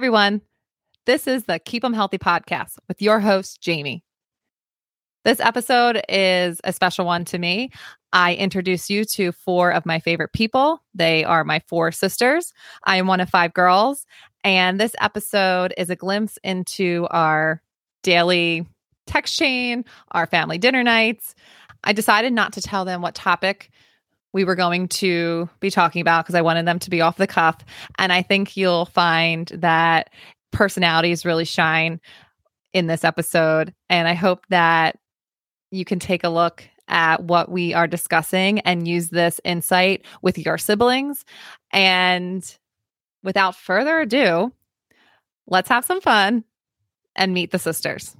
everyone. 0.00 0.40
This 1.04 1.26
is 1.26 1.44
the 1.44 1.60
Keep'em 1.60 1.94
Healthy 1.94 2.16
podcast 2.16 2.78
with 2.88 3.02
your 3.02 3.20
host, 3.20 3.60
Jami. 3.60 4.02
This 5.26 5.40
episode 5.40 6.00
is 6.08 6.58
a 6.64 6.72
special 6.72 7.04
one 7.04 7.26
to 7.26 7.38
me. 7.38 7.70
I 8.14 8.34
introduce 8.36 8.88
you 8.88 9.04
to 9.04 9.30
four 9.30 9.70
of 9.70 9.84
my 9.84 10.00
favorite 10.00 10.32
people. 10.32 10.82
They 10.94 11.22
are 11.22 11.44
my 11.44 11.60
four 11.66 11.92
sisters. 11.92 12.54
I 12.84 12.96
am 12.96 13.08
one 13.08 13.20
of 13.20 13.28
five 13.28 13.52
girls. 13.52 14.06
And 14.42 14.80
this 14.80 14.96
episode 15.02 15.74
is 15.76 15.90
a 15.90 15.96
glimpse 15.96 16.38
into 16.42 17.06
our 17.10 17.60
daily 18.02 18.66
text 19.06 19.36
chain, 19.36 19.84
our 20.12 20.24
family 20.24 20.56
dinner 20.56 20.82
nights. 20.82 21.34
I 21.84 21.92
decided 21.92 22.32
not 22.32 22.54
to 22.54 22.62
tell 22.62 22.86
them 22.86 23.02
what 23.02 23.14
topic 23.14 23.70
we 24.32 24.44
were 24.44 24.54
going 24.54 24.88
to 24.88 25.48
be 25.60 25.70
talking 25.70 26.00
about 26.00 26.24
because 26.24 26.34
I 26.34 26.42
wanted 26.42 26.66
them 26.66 26.78
to 26.80 26.90
be 26.90 27.00
off 27.00 27.16
the 27.16 27.26
cuff. 27.26 27.58
And 27.98 28.12
I 28.12 28.22
think 28.22 28.56
you'll 28.56 28.86
find 28.86 29.48
that 29.54 30.10
personalities 30.52 31.24
really 31.24 31.44
shine 31.44 32.00
in 32.72 32.86
this 32.86 33.04
episode. 33.04 33.74
And 33.88 34.06
I 34.06 34.14
hope 34.14 34.46
that 34.50 34.98
you 35.70 35.84
can 35.84 35.98
take 35.98 36.24
a 36.24 36.28
look 36.28 36.64
at 36.88 37.22
what 37.22 37.50
we 37.50 37.72
are 37.72 37.86
discussing 37.86 38.60
and 38.60 38.86
use 38.86 39.10
this 39.10 39.40
insight 39.44 40.04
with 40.22 40.38
your 40.38 40.58
siblings. 40.58 41.24
And 41.72 42.44
without 43.22 43.54
further 43.54 44.00
ado, 44.00 44.52
let's 45.46 45.68
have 45.68 45.84
some 45.84 46.00
fun 46.00 46.44
and 47.14 47.32
meet 47.32 47.52
the 47.52 47.58
sisters. 47.58 48.16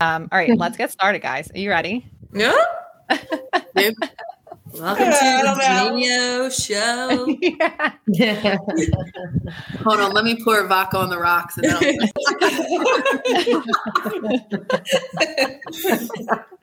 Um, 0.00 0.28
all 0.32 0.38
right, 0.38 0.56
let's 0.56 0.76
get 0.78 0.90
started, 0.90 1.20
guys. 1.22 1.50
Are 1.54 1.58
you 1.58 1.70
ready? 1.70 2.06
Yeah. 2.32 2.52
Welcome 4.72 5.06
to 5.06 5.10
the 5.10 5.60
Genio 5.66 6.48
Show. 6.48 7.26
yeah. 8.06 8.56
Hold 9.82 9.98
on, 10.00 10.12
let 10.12 10.24
me 10.24 10.42
pour 10.44 10.64
vodka 10.68 10.96
on 10.96 11.10
the 11.10 11.18
rocks. 11.18 11.58
And 11.58 11.66
I'll- 11.66 11.80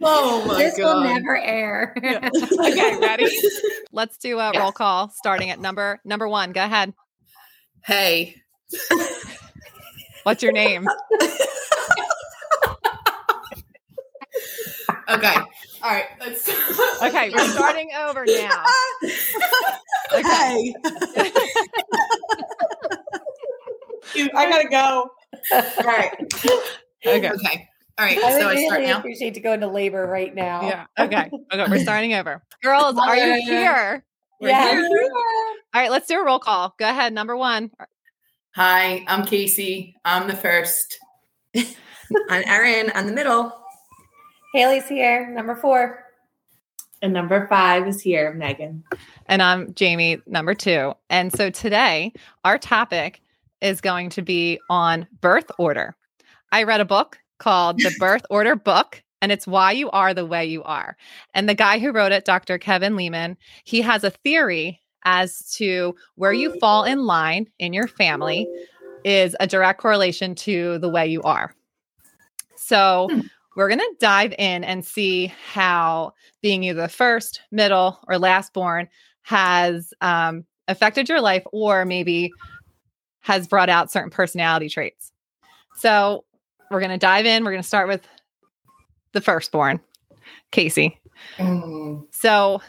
oh 0.02 0.46
my 0.48 0.58
this 0.58 0.78
god! 0.78 0.96
will 0.96 1.04
never 1.04 1.38
air. 1.38 1.94
Okay, 1.98 2.98
ready? 3.00 3.28
Let's 3.92 4.18
do 4.18 4.40
a 4.40 4.58
roll 4.58 4.72
call 4.72 5.10
starting 5.10 5.50
at 5.50 5.60
number 5.60 6.00
number 6.06 6.30
one. 6.30 6.54
Go 6.54 6.64
ahead. 6.64 6.94
Hey, 7.84 8.36
What's 10.24 10.44
your 10.44 10.52
name? 10.54 10.88
Okay, 15.10 15.36
all 15.36 15.92
right. 15.92 16.06
Let's. 16.20 16.50
Okay, 17.04 17.30
we're 17.30 17.48
starting 17.50 17.92
over 18.00 18.26
now. 18.26 18.64
Hey, 20.14 20.74
I 24.34 24.50
gotta 24.50 24.70
go. 24.70 25.10
all 25.52 25.84
right. 25.84 26.12
Okay. 27.06 27.30
Okay, 27.30 27.68
all 28.00 28.06
right. 28.06 28.18
I 28.18 28.34
would 28.34 28.42
So 28.42 28.48
I 28.50 28.56
start 28.66 28.80
really 28.80 28.92
now. 28.92 28.98
appreciate 29.00 29.34
to 29.36 29.40
go 29.40 29.54
into 29.54 29.68
labor 29.68 30.08
right 30.08 30.34
now. 30.34 30.62
Yeah. 30.68 30.86
Okay. 30.98 31.30
Okay. 31.54 31.66
We're 31.70 31.80
starting 31.80 32.14
over. 32.14 32.42
Girls, 32.64 32.98
are 32.98 33.16
you 33.16 33.42
here? 33.44 34.04
We're 34.40 34.50
Yeah. 34.50 34.72
here. 34.72 34.90
All 35.74 35.82
right, 35.82 35.92
let's 35.92 36.08
do 36.08 36.20
a 36.20 36.26
roll 36.26 36.40
call. 36.40 36.74
Go 36.80 36.90
ahead. 36.90 37.14
Number 37.14 37.36
one. 37.38 37.70
Hi, 38.56 39.04
I'm 39.08 39.26
Casey. 39.26 39.96
I'm 40.04 40.28
the 40.28 40.36
first. 40.36 40.98
I'm 41.56 42.44
Erin 42.48 42.90
on 42.92 43.06
the 43.08 43.14
middle. 43.14 43.54
Haley's 44.54 44.88
here. 44.88 45.30
Number 45.30 45.56
four. 45.56 46.04
And 47.02 47.14
number 47.14 47.48
five 47.48 47.88
is 47.88 48.02
here, 48.02 48.34
Megan. 48.34 48.84
And 49.28 49.42
I'm 49.42 49.74
Jami, 49.76 50.20
number 50.26 50.56
two. 50.56 50.94
And 51.10 51.32
so 51.32 51.50
today, 51.50 52.12
our 52.44 52.58
topic 52.58 53.22
is 53.62 53.82
going 53.82 54.10
to 54.12 54.22
be 54.22 54.60
on 54.70 55.08
birth 55.22 55.52
order. 55.60 55.96
I 56.52 56.64
read 56.64 56.82
a 56.82 56.86
book 56.86 57.20
called 57.38 57.78
The 57.78 57.94
Birth 58.00 58.24
Order 58.30 58.56
Book, 58.56 59.04
and 59.22 59.32
it's 59.32 59.46
Why 59.46 59.74
You 59.74 59.92
Are 59.92 60.14
the 60.14 60.26
Way 60.26 60.46
You 60.46 60.64
Are. 60.64 60.98
And 61.34 61.48
the 61.48 61.54
guy 61.54 61.78
who 61.78 61.92
wrote 61.92 62.12
it, 62.12 62.26
Dr. 62.26 62.58
Kevin 62.58 62.96
Leman, 62.96 63.38
he 63.64 63.82
has 63.82 64.04
a 64.04 64.10
theory 64.10 64.82
as 65.06 65.52
to 65.56 65.96
where 66.16 66.34
you 66.34 66.58
fall 66.60 66.84
in 66.84 67.06
line 67.06 67.48
in 67.60 67.74
your 67.74 67.88
family 67.88 68.48
oh. 68.50 68.66
is 69.04 69.36
a 69.40 69.48
direct 69.48 69.80
correlation 69.80 70.34
to 70.36 70.80
the 70.80 70.90
way 70.90 71.08
you 71.08 71.22
are. 71.22 71.54
So, 72.56 73.08
hmm. 73.12 73.20
We're 73.58 73.68
going 73.68 73.80
to 73.80 73.96
dive 74.00 74.36
in 74.38 74.64
and 74.64 74.86
see 74.86 75.34
how 75.52 76.14
being 76.44 76.64
either 76.64 76.84
the 76.84 76.88
first, 76.88 77.42
middle, 77.52 78.00
or 78.08 78.20
last 78.20 78.54
born 78.54 78.88
has 79.24 79.96
um, 80.00 80.46
affected 80.68 81.10
your 81.10 81.22
life 81.22 81.42
or 81.52 81.84
maybe 81.84 82.30
has 83.22 83.48
brought 83.48 83.68
out 83.68 83.92
certain 83.92 84.12
personality 84.12 84.70
traits. 84.70 85.12
So 85.78 86.24
we're 86.70 86.82
going 86.82 86.92
to 86.92 87.00
dive 87.00 87.26
in. 87.26 87.44
We're 87.44 87.52
going 87.52 87.64
to 87.64 87.68
start 87.68 87.88
with 87.88 88.08
the 89.14 89.22
firstborn, 89.22 89.80
Casey. 90.52 91.00
Mm. 91.38 92.06
So 92.12 92.62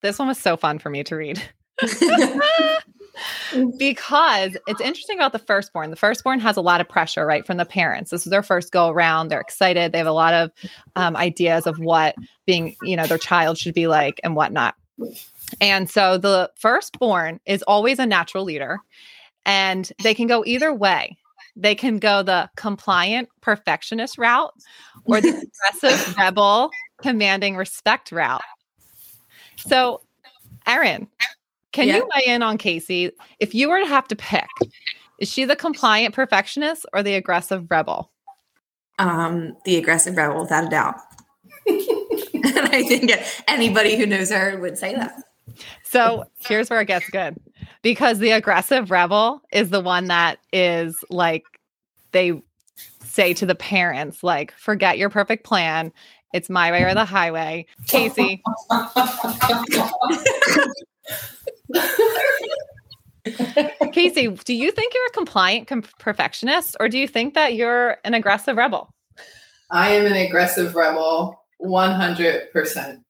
this 0.00 0.18
one 0.18 0.28
was 0.28 0.38
so 0.38 0.56
fun 0.56 0.78
for 0.78 0.88
me 0.88 1.04
to 1.04 1.14
read. 1.14 1.42
because 3.78 4.56
it's 4.66 4.80
interesting 4.80 5.18
about 5.18 5.32
the 5.32 5.38
firstborn. 5.38 5.90
The 5.90 5.96
firstborn 5.96 6.40
has 6.40 6.56
a 6.56 6.60
lot 6.60 6.80
of 6.80 6.88
pressure, 6.88 7.26
right, 7.26 7.46
from 7.46 7.56
the 7.56 7.64
parents. 7.64 8.10
This 8.10 8.26
is 8.26 8.30
their 8.30 8.42
first 8.42 8.72
go 8.72 8.88
around. 8.88 9.28
They're 9.28 9.40
excited. 9.40 9.92
They 9.92 9.98
have 9.98 10.06
a 10.06 10.12
lot 10.12 10.34
of 10.34 10.50
um, 10.96 11.16
ideas 11.16 11.66
of 11.66 11.78
what 11.78 12.14
being, 12.46 12.76
you 12.82 12.96
know, 12.96 13.06
their 13.06 13.18
child 13.18 13.58
should 13.58 13.74
be 13.74 13.86
like 13.86 14.20
and 14.24 14.36
whatnot. 14.36 14.74
And 15.60 15.90
so 15.90 16.18
the 16.18 16.50
firstborn 16.56 17.40
is 17.46 17.62
always 17.62 17.98
a 17.98 18.06
natural 18.06 18.44
leader, 18.44 18.78
and 19.44 19.90
they 20.02 20.14
can 20.14 20.26
go 20.26 20.44
either 20.44 20.72
way. 20.72 21.16
They 21.56 21.74
can 21.74 21.98
go 21.98 22.22
the 22.22 22.48
compliant 22.56 23.28
perfectionist 23.40 24.18
route 24.18 24.54
or 25.04 25.20
the 25.20 25.28
aggressive 25.72 26.16
rebel 26.16 26.70
commanding 27.02 27.56
respect 27.56 28.12
route. 28.12 28.42
So, 29.56 30.00
Erin, 30.66 31.08
can 31.72 31.88
Yeah. 31.88 31.96
you 31.96 32.08
weigh 32.14 32.32
in 32.32 32.42
on 32.42 32.58
Casey? 32.58 33.10
If 33.38 33.54
you 33.54 33.68
were 33.68 33.80
to 33.80 33.86
have 33.86 34.08
to 34.08 34.16
pick, 34.16 34.48
is 35.18 35.30
she 35.30 35.44
the 35.44 35.56
compliant 35.56 36.14
perfectionist 36.14 36.86
or 36.92 37.02
the 37.02 37.14
aggressive 37.14 37.66
rebel? 37.70 38.10
Um, 38.98 39.56
the 39.64 39.76
aggressive 39.76 40.16
rebel, 40.16 40.42
without 40.42 40.66
a 40.66 40.68
doubt. 40.68 40.96
and 41.66 42.68
I 42.72 42.82
think 42.82 43.10
anybody 43.48 43.96
who 43.96 44.06
knows 44.06 44.30
her 44.30 44.58
would 44.58 44.78
say 44.78 44.94
that. 44.94 45.12
So 45.82 46.24
here's 46.38 46.70
where 46.70 46.80
it 46.80 46.86
gets 46.86 47.08
good 47.10 47.36
because 47.82 48.18
the 48.18 48.30
aggressive 48.30 48.90
rebel 48.90 49.42
is 49.52 49.70
the 49.70 49.80
one 49.80 50.06
that 50.08 50.38
is 50.52 50.96
like, 51.10 51.44
they 52.12 52.40
say 53.04 53.34
to 53.34 53.46
the 53.46 53.54
parents, 53.54 54.22
like, 54.22 54.52
forget 54.52 54.98
your 54.98 55.10
perfect 55.10 55.44
plan. 55.44 55.92
It's 56.32 56.48
my 56.48 56.70
way 56.70 56.84
or 56.84 56.94
the 56.94 57.04
highway. 57.04 57.66
Casey, 57.88 58.42
Casey, 63.92 64.28
do 64.28 64.54
you 64.54 64.72
think 64.72 64.94
you're 64.94 65.06
a 65.06 65.10
compliant 65.12 65.68
com- 65.68 65.84
perfectionist 65.98 66.76
or 66.80 66.88
do 66.88 66.98
you 66.98 67.06
think 67.06 67.34
that 67.34 67.54
you're 67.54 67.98
an 68.04 68.14
aggressive 68.14 68.56
rebel? 68.56 68.92
I 69.70 69.90
am 69.90 70.06
an 70.06 70.14
aggressive 70.14 70.74
rebel, 70.74 71.44
100%. 71.62 73.02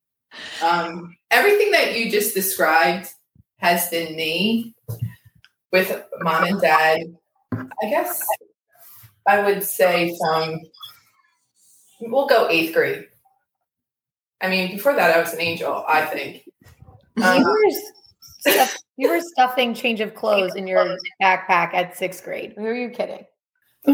Um, 0.62 1.16
everything 1.30 1.70
that 1.72 1.98
you 1.98 2.10
just 2.10 2.34
described 2.34 3.08
has 3.58 3.88
been 3.88 4.14
me 4.16 4.74
with 5.72 6.04
mom 6.20 6.44
and 6.44 6.60
dad. 6.60 7.00
I 7.52 7.88
guess 7.88 8.22
I 9.26 9.40
would 9.42 9.62
say 9.62 10.16
from, 10.18 10.60
we'll 12.00 12.26
go 12.26 12.48
eighth 12.48 12.74
grade. 12.74 13.06
I 14.40 14.48
mean, 14.48 14.72
before 14.72 14.94
that, 14.94 15.16
I 15.16 15.20
was 15.20 15.32
an 15.34 15.40
angel, 15.40 15.84
I 15.86 16.04
think. 16.06 16.44
You 17.16 17.24
Um, 17.24 17.42
were 17.42 17.58
stuff, 18.40 18.76
you 18.96 19.08
were 19.08 19.20
stuffing 19.20 19.74
change 19.74 20.00
of 20.00 20.14
clothes 20.20 20.54
in 20.56 20.66
your 20.66 20.96
backpack 21.22 21.74
at 21.74 21.96
sixth 21.96 22.24
grade. 22.24 22.54
Who 22.56 22.64
are 22.64 22.74
you 22.74 22.90
kidding? 22.90 23.24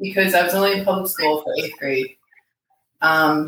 because 0.00 0.34
I 0.34 0.42
was 0.42 0.54
only 0.54 0.78
in 0.78 0.84
public 0.84 1.10
school 1.10 1.42
for 1.42 1.54
eighth 1.58 1.78
grade. 1.78 2.16
Um, 3.02 3.46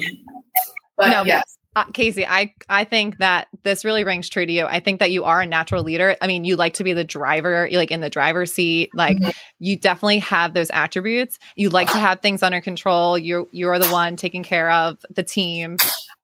but 0.97 1.09
No. 1.09 1.23
yes, 1.25 1.59
Uh, 1.75 1.85
Casey, 1.95 2.27
I 2.27 2.53
I 2.69 2.85
think 2.85 3.17
that 3.19 3.49
this 3.63 3.83
really 3.83 4.05
rings 4.05 4.29
true 4.29 4.45
to 4.45 4.53
you. 4.53 4.67
I 4.67 4.79
think 4.79 4.99
that 5.01 5.11
you 5.11 5.25
are 5.25 5.41
a 5.41 5.47
natural 5.47 5.83
leader. 5.83 6.17
I 6.21 6.27
mean, 6.27 6.45
you 6.45 6.55
like 6.55 6.75
to 6.75 6.85
be 6.85 6.93
the 6.93 7.05
driver, 7.05 7.67
like 7.73 7.91
in 7.91 8.03
the 8.03 8.11
driver's 8.11 8.53
seat. 8.53 8.91
Like 8.95 9.17
Mhm. 9.17 9.33
you 9.59 9.77
definitely 9.79 10.19
have 10.19 10.53
those 10.53 10.69
attributes. 10.71 11.39
You 11.57 11.71
like 11.71 11.91
to 11.93 11.99
have 11.99 12.21
things 12.21 12.43
under 12.43 12.61
control. 12.61 13.17
You're 13.17 13.47
you're 13.53 13.79
the 13.79 13.89
one 13.89 14.17
taking 14.17 14.43
care 14.43 14.71
of 14.71 14.99
the 15.11 15.23
team. 15.23 15.79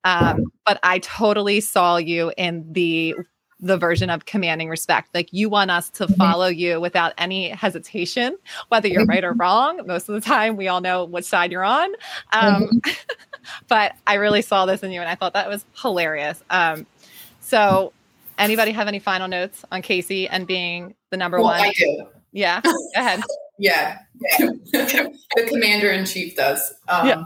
Um, 0.04 0.52
but 0.66 0.78
I 0.82 0.98
totally 0.98 1.60
saw 1.60 1.96
you 1.96 2.30
in 2.36 2.70
the 2.70 3.14
the 3.60 3.76
version 3.76 4.08
of 4.10 4.24
commanding 4.24 4.68
respect. 4.68 5.14
Like 5.14 5.32
you 5.32 5.48
want 5.48 5.70
us 5.70 5.90
to 5.90 6.06
follow 6.08 6.46
you 6.46 6.80
without 6.80 7.12
any 7.18 7.48
hesitation, 7.48 8.36
whether 8.68 8.88
you're 8.88 9.04
right 9.06 9.24
or 9.24 9.32
wrong. 9.32 9.80
Most 9.86 10.08
of 10.08 10.14
the 10.14 10.20
time, 10.20 10.56
we 10.56 10.68
all 10.68 10.80
know 10.80 11.04
which 11.04 11.24
side 11.24 11.50
you're 11.50 11.64
on. 11.64 11.92
Um, 12.32 12.80
but 13.68 13.96
I 14.06 14.14
really 14.14 14.42
saw 14.42 14.66
this 14.66 14.82
in 14.82 14.92
you, 14.92 15.00
and 15.00 15.08
I 15.08 15.14
thought 15.14 15.32
that 15.34 15.48
was 15.48 15.64
hilarious. 15.80 16.42
Um, 16.50 16.86
so, 17.40 17.92
anybody 18.38 18.70
have 18.72 18.86
any 18.88 18.98
final 18.98 19.26
notes 19.26 19.64
on 19.72 19.82
Casey 19.82 20.28
and 20.28 20.46
being 20.46 20.94
the 21.10 21.16
number 21.16 21.38
Well, 21.38 21.46
one? 21.46 21.60
I 21.60 21.72
do. 21.72 22.06
Yeah, 22.32 22.60
go 22.60 22.72
ahead. 22.94 23.22
Yeah. 23.60 23.98
the 24.38 25.46
commander 25.48 25.90
in 25.90 26.04
chief 26.04 26.36
does. 26.36 26.74
Um, 26.86 27.08
Yeah. 27.08 27.24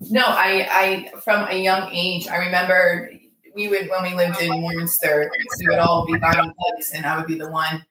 No, 0.00 0.22
I, 0.24 0.68
I, 1.14 1.18
from 1.20 1.48
a 1.48 1.60
young 1.60 1.90
age, 1.92 2.28
I 2.28 2.36
remember 2.36 3.10
we 3.56 3.68
would, 3.68 3.88
when 3.88 4.02
we 4.02 4.14
lived 4.14 4.40
in 4.40 4.60
Warminster, 4.60 5.30
we 5.58 5.66
would 5.66 5.78
all 5.78 6.06
be 6.06 6.16
buying 6.18 6.52
books 6.58 6.92
and 6.92 7.06
I 7.06 7.16
would 7.16 7.26
be 7.26 7.38
the 7.38 7.50
one, 7.50 7.84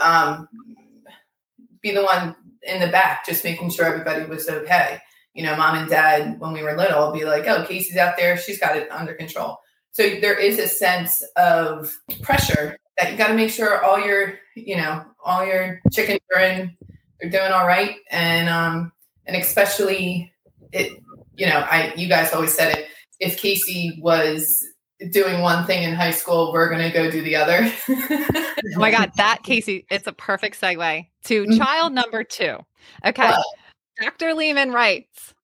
um, 0.00 0.46
be 1.80 1.90
the 1.92 2.04
one 2.04 2.36
in 2.62 2.80
the 2.80 2.88
back, 2.88 3.26
just 3.26 3.42
making 3.42 3.70
sure 3.70 3.86
everybody 3.86 4.26
was 4.26 4.48
okay. 4.48 5.00
You 5.34 5.44
know, 5.44 5.56
mom 5.56 5.76
and 5.76 5.88
dad, 5.88 6.38
when 6.38 6.52
we 6.52 6.62
were 6.62 6.76
little, 6.76 7.12
be 7.12 7.24
like, 7.24 7.46
oh, 7.46 7.64
Casey's 7.64 7.96
out 7.96 8.16
there. 8.16 8.36
She's 8.36 8.60
got 8.60 8.76
it 8.76 8.90
under 8.92 9.14
control. 9.14 9.58
So 9.92 10.02
there 10.20 10.38
is 10.38 10.58
a 10.58 10.68
sense 10.68 11.22
of 11.36 11.92
pressure 12.22 12.76
that 12.98 13.10
you 13.10 13.16
got 13.16 13.28
to 13.28 13.34
make 13.34 13.50
sure 13.50 13.82
all 13.82 13.98
your, 13.98 14.34
you 14.54 14.76
know, 14.76 15.04
all 15.24 15.44
your 15.44 15.80
chickens 15.92 16.20
are 16.36 16.42
in, 16.42 16.76
they're 17.20 17.30
doing 17.30 17.52
all 17.52 17.66
right. 17.66 17.96
And, 18.10 18.48
um, 18.48 18.92
and 19.26 19.36
especially 19.36 20.32
it, 20.72 20.92
you 21.36 21.46
know, 21.46 21.66
I, 21.70 21.94
you 21.96 22.08
guys 22.08 22.32
always 22.32 22.54
said 22.54 22.76
it, 22.76 22.86
if 23.18 23.38
Casey 23.38 23.98
was 24.02 24.64
doing 25.10 25.40
one 25.40 25.64
thing 25.66 25.82
in 25.82 25.94
high 25.94 26.10
school, 26.10 26.52
we're 26.52 26.68
going 26.68 26.82
to 26.82 26.90
go 26.90 27.10
do 27.10 27.22
the 27.22 27.36
other. 27.36 27.70
Oh 28.76 28.78
my 28.78 28.90
God, 28.90 29.10
that 29.16 29.42
Casey, 29.42 29.86
it's 29.90 30.06
a 30.06 30.12
perfect 30.12 30.60
segue 30.60 31.06
to 31.24 31.44
Mhm. 31.44 31.56
child 31.58 31.94
number 31.94 32.22
two. 32.22 32.58
Okay. 33.04 33.22
Wow. 33.22 33.42
Dr. 34.02 34.34
Leman 34.34 34.70
writes 34.72 35.34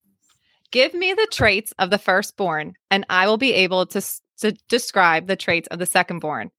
Give 0.71 0.93
me 0.93 1.13
the 1.13 1.27
traits 1.31 1.73
of 1.79 1.89
the 1.89 1.97
firstborn, 1.97 2.73
and 2.91 3.05
I 3.09 3.27
will 3.27 3.37
be 3.37 3.53
able 3.53 3.85
to, 3.87 4.01
to 4.41 4.51
describe 4.69 5.25
the 5.27 5.35
traits 5.35 5.67
of 5.69 5.79
the 5.79 5.85
secondborn. 5.85 6.51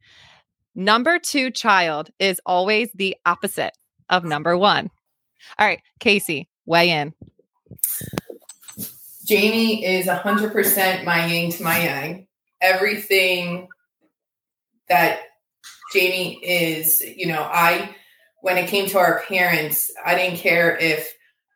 Number 0.74 1.18
two 1.18 1.50
child 1.50 2.10
is 2.18 2.40
always 2.44 2.90
the 2.92 3.16
opposite 3.24 3.72
of 4.10 4.24
number 4.24 4.56
one. 4.58 4.90
All 5.58 5.66
right, 5.66 5.80
Casey, 6.00 6.48
weigh 6.66 6.90
in. 6.90 7.14
Jami 9.26 9.84
is 9.84 10.06
100% 10.06 11.04
my 11.04 11.26
yin 11.26 11.50
to 11.52 11.62
my 11.62 11.82
yang. 11.82 12.27
Everything 12.60 13.68
that 14.88 15.20
Jami 15.92 16.34
is, 16.44 17.02
you 17.02 17.26
know, 17.26 17.42
I, 17.42 17.94
when 18.40 18.58
it 18.58 18.68
came 18.68 18.88
to 18.88 18.98
our 18.98 19.22
parents, 19.28 19.90
I 20.04 20.14
didn't 20.14 20.38
care 20.38 20.76
if, 20.76 21.12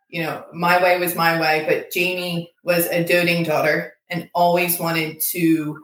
you 0.09 0.23
know, 0.23 0.45
my 0.53 0.83
way 0.83 0.99
was 0.99 1.15
my 1.15 1.41
way, 1.41 1.65
but 1.67 1.91
Jami 1.91 2.53
was 2.65 2.87
a 2.87 3.05
doting 3.05 3.45
daughter 3.45 3.95
and 4.11 4.29
always 4.35 4.79
wanted 4.79 5.21
to 5.31 5.79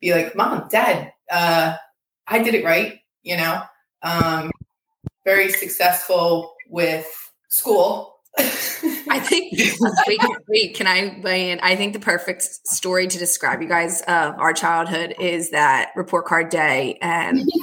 be 0.00 0.14
like, 0.14 0.36
Mom, 0.36 0.68
Dad, 0.70 1.12
uh, 1.30 1.76
I 2.26 2.42
did 2.42 2.54
it 2.54 2.64
right, 2.64 3.00
you 3.22 3.36
know, 3.36 3.62
um, 4.02 4.50
very 5.24 5.50
successful 5.50 6.54
with 6.68 7.06
school. 7.48 8.19
I 8.38 9.20
think 9.20 9.52
wait, 10.06 10.20
wait, 10.48 10.74
can 10.74 10.86
I 10.86 11.20
weigh 11.22 11.50
in? 11.50 11.60
I 11.60 11.76
think 11.76 11.92
the 11.92 12.00
perfect 12.00 12.42
story 12.42 13.06
to 13.06 13.18
describe 13.18 13.60
you 13.60 13.68
guys 13.68 14.02
of 14.02 14.38
our 14.38 14.52
childhood 14.52 15.14
is 15.18 15.50
that 15.50 15.90
report 15.96 16.26
card 16.26 16.48
day 16.48 16.98
and 17.02 17.48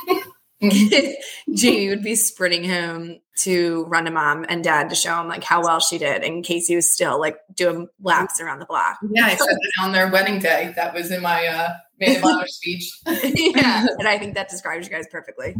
Jami 0.61 1.89
would 1.89 2.01
be 2.01 2.15
sprinting 2.15 2.67
home 2.67 3.19
to 3.39 3.85
run 3.85 4.05
to 4.05 4.11
mom 4.11 4.43
and 4.49 4.63
dad 4.63 4.89
to 4.89 4.95
show 4.95 5.21
him 5.21 5.27
like 5.27 5.43
how 5.43 5.61
well 5.61 5.79
she 5.79 5.99
did 5.99 6.23
and 6.23 6.43
Casey 6.43 6.75
was 6.75 6.91
still 6.91 7.19
like 7.19 7.37
doing 7.55 7.87
laps 8.01 8.41
around 8.41 8.59
the 8.59 8.65
block. 8.65 8.97
Yeah, 9.11 9.27
I 9.27 9.35
said 9.35 9.47
that 9.47 9.83
on 9.83 9.91
their 9.91 10.09
wedding 10.09 10.39
day. 10.39 10.73
That 10.75 10.95
was 10.95 11.11
in 11.11 11.21
my 11.21 11.45
uh, 11.45 11.69
maid 11.99 12.17
of 12.17 12.23
honor 12.23 12.47
speech. 12.47 12.91
yeah. 13.05 13.85
And 13.99 14.07
I 14.07 14.17
think 14.17 14.33
that 14.33 14.49
describes 14.49 14.87
you 14.87 14.93
guys 14.93 15.05
perfectly. 15.11 15.55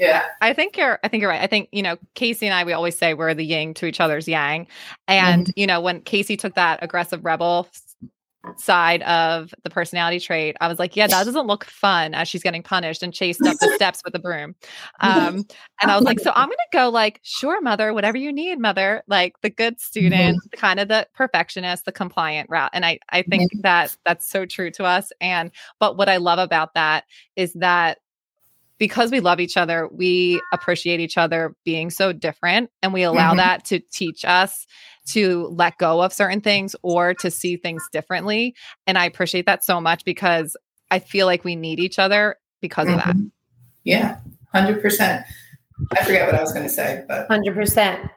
Yeah, 0.00 0.24
I 0.40 0.54
think 0.54 0.78
you're 0.78 0.98
I 1.04 1.08
think 1.08 1.20
you're 1.20 1.30
right. 1.30 1.42
I 1.42 1.46
think, 1.46 1.68
you 1.72 1.82
know, 1.82 1.98
Casey 2.14 2.46
and 2.46 2.54
I 2.54 2.64
we 2.64 2.72
always 2.72 2.96
say 2.96 3.12
we're 3.12 3.34
the 3.34 3.44
yin 3.44 3.74
to 3.74 3.86
each 3.86 4.00
other's 4.00 4.26
yang. 4.26 4.66
And, 5.06 5.46
mm-hmm. 5.46 5.60
you 5.60 5.66
know, 5.66 5.80
when 5.80 6.00
Casey 6.00 6.38
took 6.38 6.54
that 6.54 6.78
aggressive 6.82 7.22
rebel 7.22 7.68
side 8.56 9.02
of 9.02 9.52
the 9.62 9.68
personality 9.68 10.18
trait, 10.18 10.56
I 10.58 10.68
was 10.68 10.78
like, 10.78 10.96
yeah, 10.96 11.06
that 11.06 11.26
doesn't 11.26 11.46
look 11.46 11.66
fun 11.66 12.14
as 12.14 12.28
she's 12.28 12.42
getting 12.42 12.62
punished 12.62 13.02
and 13.02 13.12
chased 13.12 13.42
up 13.42 13.58
the 13.58 13.72
steps 13.76 14.00
with 14.02 14.14
a 14.14 14.18
broom. 14.18 14.54
Um, 15.00 15.44
and 15.82 15.90
I 15.90 15.96
was 15.96 16.04
like, 16.06 16.18
so 16.20 16.32
I'm 16.34 16.48
going 16.48 16.56
to 16.56 16.76
go 16.78 16.88
like, 16.88 17.20
sure, 17.22 17.60
mother, 17.60 17.92
whatever 17.92 18.16
you 18.16 18.32
need, 18.32 18.58
mother, 18.58 19.02
like 19.06 19.34
the 19.42 19.50
good 19.50 19.78
student, 19.82 20.38
mm-hmm. 20.38 20.58
kind 20.58 20.80
of 20.80 20.88
the 20.88 21.06
perfectionist, 21.14 21.84
the 21.84 21.92
compliant 21.92 22.48
route. 22.48 22.70
And 22.72 22.86
I, 22.86 23.00
I 23.10 23.20
think 23.20 23.52
mm-hmm. 23.52 23.60
that 23.60 23.94
that's 24.06 24.30
so 24.30 24.46
true 24.46 24.70
to 24.70 24.84
us. 24.84 25.12
And, 25.20 25.50
but 25.78 25.98
what 25.98 26.08
I 26.08 26.16
love 26.16 26.38
about 26.38 26.72
that 26.72 27.04
is 27.36 27.52
that 27.52 27.98
because 28.80 29.12
we 29.12 29.20
love 29.20 29.38
each 29.38 29.56
other, 29.58 29.88
we 29.92 30.40
appreciate 30.52 30.98
each 31.00 31.16
other 31.18 31.54
being 31.64 31.90
so 31.90 32.12
different 32.12 32.70
and 32.82 32.92
we 32.92 33.02
allow 33.02 33.34
Mhm. 33.34 33.36
that 33.36 33.64
to 33.66 33.78
teach 33.78 34.24
us 34.24 34.66
to 35.10 35.48
let 35.52 35.76
go 35.78 36.00
of 36.02 36.12
certain 36.12 36.40
things 36.40 36.74
or 36.82 37.12
to 37.14 37.30
see 37.30 37.56
things 37.56 37.86
differently. 37.92 38.54
And 38.86 38.96
I 38.96 39.04
appreciate 39.04 39.44
that 39.46 39.62
so 39.64 39.80
much 39.80 40.04
because 40.04 40.56
I 40.90 40.98
feel 40.98 41.26
like 41.26 41.44
we 41.44 41.54
need 41.56 41.78
each 41.78 41.98
other 41.98 42.36
because 42.60 42.88
of 42.88 42.96
that. 42.96 43.14
Mhm. 43.14 43.30
yeah, 43.84 44.16
hundred 44.52 44.80
percent. 44.82 45.24
I 45.96 46.02
forget 46.04 46.26
what 46.26 46.34
I 46.34 46.40
was 46.42 46.52
going 46.52 46.66
to 46.66 46.72
say, 46.72 47.04
but 47.06 47.28
100%. 47.28 48.10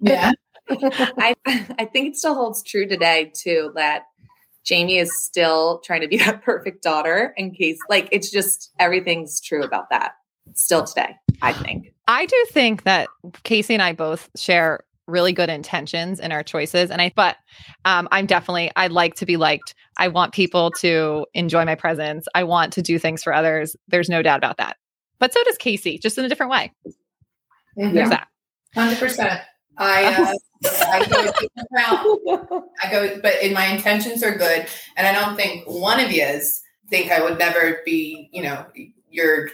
yeah, 0.00 0.32
I 0.70 1.34
I 1.46 1.84
think 1.86 2.08
it 2.08 2.16
still 2.16 2.34
holds 2.34 2.62
true 2.62 2.86
today 2.88 3.32
too 3.34 3.72
that 3.76 4.02
Jami 4.68 4.98
is 4.98 5.10
still 5.24 5.80
trying 5.84 6.02
to 6.02 6.08
be 6.08 6.18
that 6.18 6.42
perfect 6.42 6.82
daughter 6.82 7.32
in 7.36 7.52
case 7.52 7.78
like 7.88 8.08
it's 8.12 8.30
just 8.30 8.70
everything's 8.78 9.40
true 9.40 9.62
about 9.62 9.88
that 9.90 10.12
still 10.54 10.84
today, 10.84 11.16
I 11.42 11.52
think. 11.52 11.94
I 12.06 12.26
do 12.26 12.46
think 12.50 12.84
that 12.84 13.08
Casey 13.44 13.74
and 13.74 13.82
I 13.82 13.92
both 13.92 14.30
share 14.36 14.84
really 15.06 15.32
good 15.32 15.48
intentions 15.48 16.20
in 16.20 16.32
our 16.32 16.42
choices 16.42 16.90
and 16.90 17.00
I 17.00 17.10
but 17.16 17.36
um 17.86 18.08
I'm 18.12 18.26
definitely 18.26 18.70
I 18.76 18.88
like 18.88 19.14
to 19.16 19.26
be 19.26 19.38
liked. 19.38 19.74
I 19.96 20.08
want 20.08 20.34
people 20.34 20.70
to 20.80 21.26
enjoy 21.32 21.64
my 21.64 21.74
presence. 21.74 22.26
I 22.34 22.44
want 22.44 22.74
to 22.74 22.82
do 22.82 22.98
things 22.98 23.22
for 23.22 23.32
others. 23.32 23.74
There's 23.88 24.10
no 24.10 24.22
doubt 24.22 24.38
about 24.38 24.58
that. 24.58 24.76
But 25.18 25.32
so 25.32 25.42
does 25.44 25.56
Casey, 25.56 25.98
just 25.98 26.18
in 26.18 26.24
a 26.24 26.28
different 26.28 26.52
way. 26.52 26.72
There's 27.76 28.10
that. 28.10 28.28
hundred 28.74 28.98
percent. 28.98 29.40
I 29.78 30.04
uh, 30.04 30.34
I 30.64 31.04
go 31.08 31.20
a 31.22 31.32
different 31.38 31.68
route. 31.72 32.64
I 32.82 32.90
go, 32.90 33.20
but 33.20 33.42
in 33.42 33.52
my 33.54 33.66
intentions 33.66 34.22
are 34.22 34.36
good, 34.36 34.66
and 34.96 35.06
I 35.06 35.12
don't 35.12 35.36
think 35.36 35.64
one 35.66 36.00
of 36.00 36.10
yous 36.10 36.62
think 36.90 37.10
I 37.12 37.22
would 37.22 37.38
never 37.38 37.80
be, 37.84 38.28
you 38.32 38.42
know, 38.42 38.64
your 39.10 39.50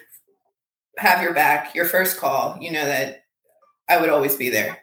have 0.99 1.23
your 1.23 1.35
back, 1.35 1.75
your 1.75 1.85
first 1.87 2.19
call. 2.19 2.57
You 2.61 2.71
know 2.73 2.85
that 2.85 3.25
I 3.89 4.01
would 4.01 4.09
always 4.11 4.37
be 4.37 4.49
there, 4.51 4.79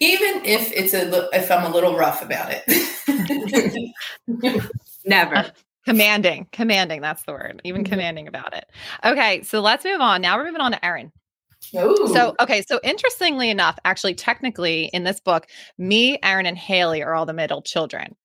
even 0.00 0.44
if 0.44 0.72
it's 0.72 0.92
a 0.94 1.04
li- 1.04 1.28
if 1.32 1.50
I'm 1.50 1.64
a 1.64 1.74
little 1.74 1.96
rough 1.96 2.22
about 2.22 2.50
it. 2.50 3.94
Never. 5.04 5.50
Commanding, 5.86 6.46
commanding, 6.52 7.00
that's 7.00 7.22
the 7.22 7.32
word. 7.32 7.62
Even 7.64 7.82
Mhm. 7.82 7.88
commanding 7.88 8.28
about 8.28 8.54
it. 8.54 8.66
Okay, 9.04 9.42
so 9.42 9.60
let's 9.60 9.84
move 9.84 10.02
on. 10.02 10.20
Now 10.20 10.36
we're 10.36 10.44
moving 10.44 10.60
on 10.60 10.72
to 10.72 10.84
Erin. 10.84 11.10
Ooh. 11.76 12.08
So, 12.12 12.34
okay, 12.40 12.62
so 12.62 12.80
interestingly 12.82 13.50
enough, 13.50 13.78
actually, 13.84 14.14
technically 14.14 14.90
in 14.92 15.04
this 15.04 15.20
book, 15.20 15.46
me, 15.76 16.18
Erin, 16.22 16.46
and 16.46 16.56
Haley 16.56 17.02
are 17.02 17.14
all 17.14 17.26
the 17.26 17.32
middle 17.32 17.62
children. 17.62 18.16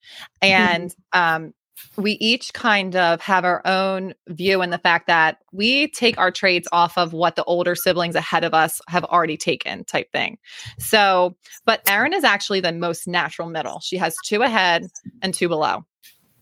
And 0.42 0.94
um, 1.12 1.54
we 1.98 2.14
each 2.14 2.54
kind 2.54 2.96
of 2.96 3.22
have 3.22 3.46
our 3.46 3.62
own 3.66 4.14
view 4.30 4.62
in 4.62 4.70
the 4.70 4.78
fact 4.78 5.08
that 5.08 5.38
we 5.52 5.88
take 5.90 6.18
our 6.18 6.32
traits 6.32 6.68
off 6.72 6.98
of 6.98 7.14
what 7.14 7.36
the 7.36 7.44
older 7.44 7.76
siblings 7.76 8.16
ahead 8.16 8.44
of 8.44 8.54
us 8.54 8.82
have 8.88 9.04
already 9.06 9.38
taken, 9.38 9.84
type 9.84 10.12
thing. 10.12 10.38
So, 10.80 11.36
but 11.66 11.82
Erin 11.90 12.14
is 12.14 12.24
actually 12.24 12.62
the 12.62 12.72
most 12.72 13.08
natural 13.08 13.50
middle. 13.50 13.80
She 13.82 13.98
has 13.98 14.16
two 14.26 14.42
ahead 14.42 14.88
and 15.22 15.34
two 15.34 15.48
below. 15.48 15.86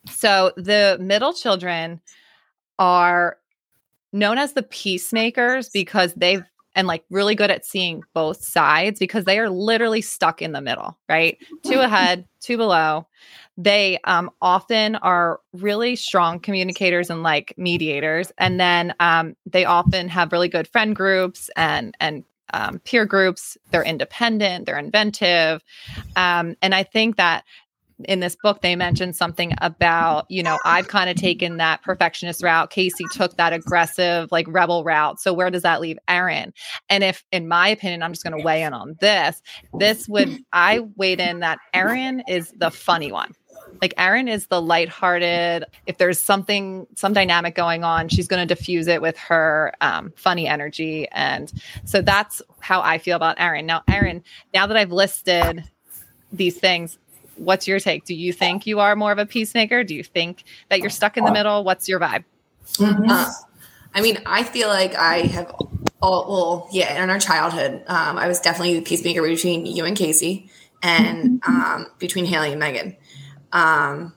So 0.09 0.51
the 0.55 0.97
middle 0.99 1.33
children 1.33 2.01
are 2.79 3.37
known 4.13 4.37
as 4.37 4.53
the 4.53 4.63
peacemakers 4.63 5.69
because 5.69 6.13
they've 6.15 6.43
and 6.75 6.87
like 6.87 7.03
really 7.09 7.35
good 7.35 7.51
at 7.51 7.65
seeing 7.65 8.03
both 8.13 8.43
sides 8.43 8.99
because 8.99 9.25
they 9.25 9.39
are 9.39 9.49
literally 9.49 10.01
stuck 10.01 10.41
in 10.41 10.51
the 10.51 10.61
middle, 10.61 10.97
right? 11.09 11.37
two 11.63 11.79
ahead, 11.81 12.27
two 12.39 12.57
below. 12.57 13.07
They 13.57 13.99
um, 14.05 14.31
often 14.41 14.95
are 14.95 15.39
really 15.53 15.95
strong 15.95 16.39
communicators 16.39 17.09
and 17.09 17.21
like 17.21 17.53
mediators, 17.57 18.31
and 18.37 18.59
then 18.59 18.93
um, 18.99 19.35
they 19.45 19.65
often 19.65 20.09
have 20.09 20.31
really 20.31 20.47
good 20.47 20.67
friend 20.67 20.95
groups 20.95 21.49
and 21.55 21.95
and 21.99 22.23
um, 22.53 22.79
peer 22.79 23.05
groups. 23.05 23.57
They're 23.69 23.83
independent, 23.83 24.65
they're 24.65 24.79
inventive, 24.79 25.61
um, 26.15 26.55
and 26.61 26.73
I 26.73 26.83
think 26.83 27.17
that 27.17 27.43
in 28.05 28.19
this 28.19 28.35
book 28.35 28.61
they 28.61 28.75
mentioned 28.75 29.15
something 29.15 29.53
about 29.61 30.25
you 30.29 30.43
know 30.43 30.57
i've 30.65 30.87
kind 30.87 31.09
of 31.09 31.15
taken 31.15 31.57
that 31.57 31.81
perfectionist 31.81 32.43
route 32.43 32.69
casey 32.69 33.05
took 33.11 33.35
that 33.37 33.53
aggressive 33.53 34.31
like 34.31 34.45
rebel 34.49 34.83
route 34.83 35.19
so 35.19 35.33
where 35.33 35.49
does 35.49 35.63
that 35.63 35.81
leave 35.81 35.97
erin 36.07 36.53
and 36.89 37.03
if 37.03 37.23
in 37.31 37.47
my 37.47 37.67
opinion 37.67 38.03
i'm 38.03 38.11
just 38.11 38.23
going 38.23 38.37
to 38.37 38.43
weigh 38.43 38.63
in 38.63 38.73
on 38.73 38.95
this 38.99 39.41
this 39.79 40.07
would 40.07 40.37
i 40.53 40.79
weighed 40.95 41.19
in 41.19 41.39
that 41.39 41.59
erin 41.73 42.23
is 42.27 42.51
the 42.57 42.71
funny 42.71 43.11
one 43.11 43.33
like 43.81 43.93
Erin 43.97 44.27
is 44.27 44.47
the 44.47 44.61
lighthearted. 44.61 45.65
If 45.85 45.97
there's 45.97 46.19
something, 46.19 46.87
some 46.95 47.13
dynamic 47.13 47.55
going 47.55 47.83
on, 47.83 48.09
she's 48.09 48.27
going 48.27 48.45
to 48.45 48.55
diffuse 48.55 48.87
it 48.87 49.01
with 49.01 49.17
her 49.17 49.73
um, 49.81 50.13
funny 50.15 50.47
energy. 50.47 51.07
And 51.11 51.51
so 51.85 52.01
that's 52.01 52.41
how 52.59 52.81
I 52.81 52.97
feel 52.97 53.15
about 53.15 53.39
Erin. 53.39 53.65
Now, 53.65 53.83
Erin, 53.87 54.23
now 54.53 54.67
that 54.67 54.77
I've 54.77 54.91
listed 54.91 55.63
these 56.31 56.57
things, 56.57 56.97
what's 57.41 57.67
your 57.67 57.79
take? 57.79 58.05
Do 58.05 58.13
you 58.13 58.31
think 58.31 58.65
you 58.65 58.79
are 58.79 58.95
more 58.95 59.11
of 59.11 59.17
a 59.17 59.25
peacemaker? 59.25 59.83
Do 59.83 59.95
you 59.95 60.03
think 60.03 60.43
that 60.69 60.79
you're 60.79 60.89
stuck 60.89 61.17
in 61.17 61.23
the 61.23 61.31
middle? 61.31 61.63
What's 61.63 61.89
your 61.89 61.99
vibe? 61.99 62.23
Mm-hmm. 62.73 63.09
Uh, 63.09 63.31
I 63.93 64.01
mean, 64.01 64.19
I 64.25 64.43
feel 64.43 64.67
like 64.67 64.95
I 64.95 65.19
have 65.19 65.53
all, 66.01 66.27
well, 66.29 66.69
yeah, 66.71 67.03
in 67.03 67.09
our 67.09 67.19
childhood, 67.19 67.83
um, 67.87 68.17
I 68.17 68.27
was 68.27 68.39
definitely 68.39 68.75
the 68.75 68.81
peacemaker 68.81 69.21
between 69.21 69.65
you 69.65 69.85
and 69.85 69.97
Casey 69.97 70.49
and 70.81 71.41
um, 71.45 71.87
between 71.99 72.25
Haley 72.25 72.51
and 72.51 72.59
Megan. 72.59 72.95
Um, 73.51 74.13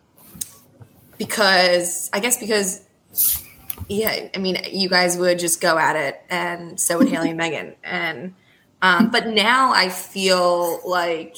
because 1.19 2.11
I 2.12 2.21
guess 2.21 2.38
because 2.38 2.85
yeah, 3.88 4.28
I 4.35 4.38
mean, 4.38 4.59
you 4.71 4.88
guys 4.88 5.16
would 5.16 5.38
just 5.38 5.61
go 5.61 5.78
at 5.78 5.97
it, 5.97 6.23
and 6.31 6.78
so 6.78 6.99
would 6.99 7.09
Haley 7.09 7.31
and 7.31 7.38
Megan. 7.38 7.75
And 7.83 8.35
um, 8.83 9.11
but 9.11 9.26
now 9.28 9.73
I 9.73 9.88
feel 9.88 10.81
like 10.88 11.37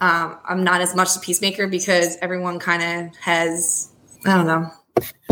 um, 0.00 0.38
I'm 0.44 0.64
not 0.64 0.80
as 0.80 0.94
much 0.94 1.16
a 1.16 1.20
peacemaker 1.20 1.66
because 1.66 2.16
everyone 2.20 2.58
kind 2.58 2.82
of 3.08 3.16
has 3.16 3.90
I 4.26 4.36
don't 4.36 4.46
know. 4.46 4.70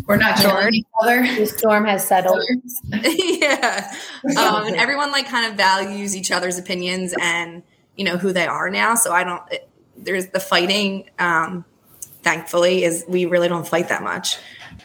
We're 0.06 0.16
not 0.16 0.38
sure 0.38 0.68
each 0.70 0.86
other. 1.00 1.22
The 1.22 1.46
storm 1.46 1.84
has 1.86 2.06
settled. 2.06 2.42
yeah, 2.90 3.94
um, 4.36 4.66
and 4.66 4.76
everyone 4.76 5.12
like 5.12 5.26
kind 5.26 5.50
of 5.50 5.56
values 5.56 6.16
each 6.16 6.30
other's 6.30 6.58
opinions 6.58 7.14
and 7.20 7.62
you 7.96 8.04
know 8.04 8.16
who 8.16 8.32
they 8.32 8.46
are 8.46 8.70
now. 8.70 8.94
So 8.94 9.12
I 9.12 9.24
don't. 9.24 9.42
It, 9.50 9.68
there's 9.96 10.28
the 10.28 10.40
fighting. 10.40 11.08
Um, 11.18 11.64
thankfully, 12.22 12.84
is 12.84 13.04
we 13.08 13.26
really 13.26 13.48
don't 13.48 13.66
fight 13.66 13.88
that 13.88 14.02
much, 14.02 14.38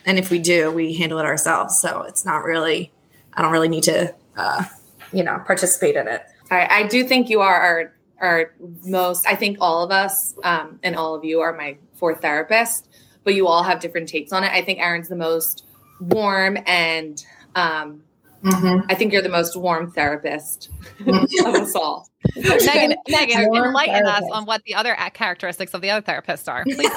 and 0.05 0.19
if 0.19 0.29
we 0.29 0.39
do, 0.39 0.71
we 0.71 0.93
handle 0.93 1.19
it 1.19 1.25
ourselves. 1.25 1.79
So 1.79 2.03
it's 2.03 2.25
not 2.25 2.43
really. 2.43 2.91
I 3.33 3.41
don't 3.41 3.51
really 3.51 3.69
need 3.69 3.83
to, 3.83 4.15
uh, 4.35 4.63
you 5.11 5.23
know, 5.23 5.41
participate 5.45 5.95
in 5.95 6.07
it. 6.07 6.23
I, 6.49 6.67
I 6.83 6.87
do 6.87 7.03
think 7.03 7.29
you 7.29 7.41
are 7.41 7.93
our, 8.19 8.27
our 8.27 8.53
most. 8.83 9.25
I 9.27 9.35
think 9.35 9.57
all 9.61 9.83
of 9.83 9.91
us 9.91 10.35
um, 10.43 10.79
and 10.83 10.95
all 10.95 11.15
of 11.15 11.23
you 11.23 11.41
are 11.41 11.53
my 11.53 11.77
fourth 11.95 12.21
therapist, 12.21 12.89
but 13.23 13.35
you 13.35 13.47
all 13.47 13.63
have 13.63 13.79
different 13.79 14.09
takes 14.09 14.31
on 14.31 14.43
it. 14.43 14.51
I 14.51 14.61
think 14.61 14.79
erin's 14.79 15.09
the 15.09 15.15
most 15.15 15.65
warm 15.99 16.57
and 16.65 17.23
um, 17.55 18.03
Mm-hmm. 18.43 18.85
I 18.89 18.95
think 18.95 19.11
you're 19.11 19.21
the 19.21 19.29
most 19.29 19.57
warm 19.57 19.91
therapist 19.91 20.69
of 21.05 21.07
us 21.07 21.75
all. 21.75 22.07
Megan, 22.35 22.95
Megan, 23.07 23.41
enlighten 23.41 23.95
therapist. 23.95 24.23
us 24.23 24.29
on 24.31 24.45
what 24.45 24.63
the 24.63 24.75
other 24.75 24.95
characteristics 25.13 25.73
of 25.73 25.81
the 25.81 25.89
other 25.89 26.05
therapists 26.05 26.47
are. 26.47 26.63
Please 26.63 26.91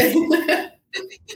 do. 0.00 0.68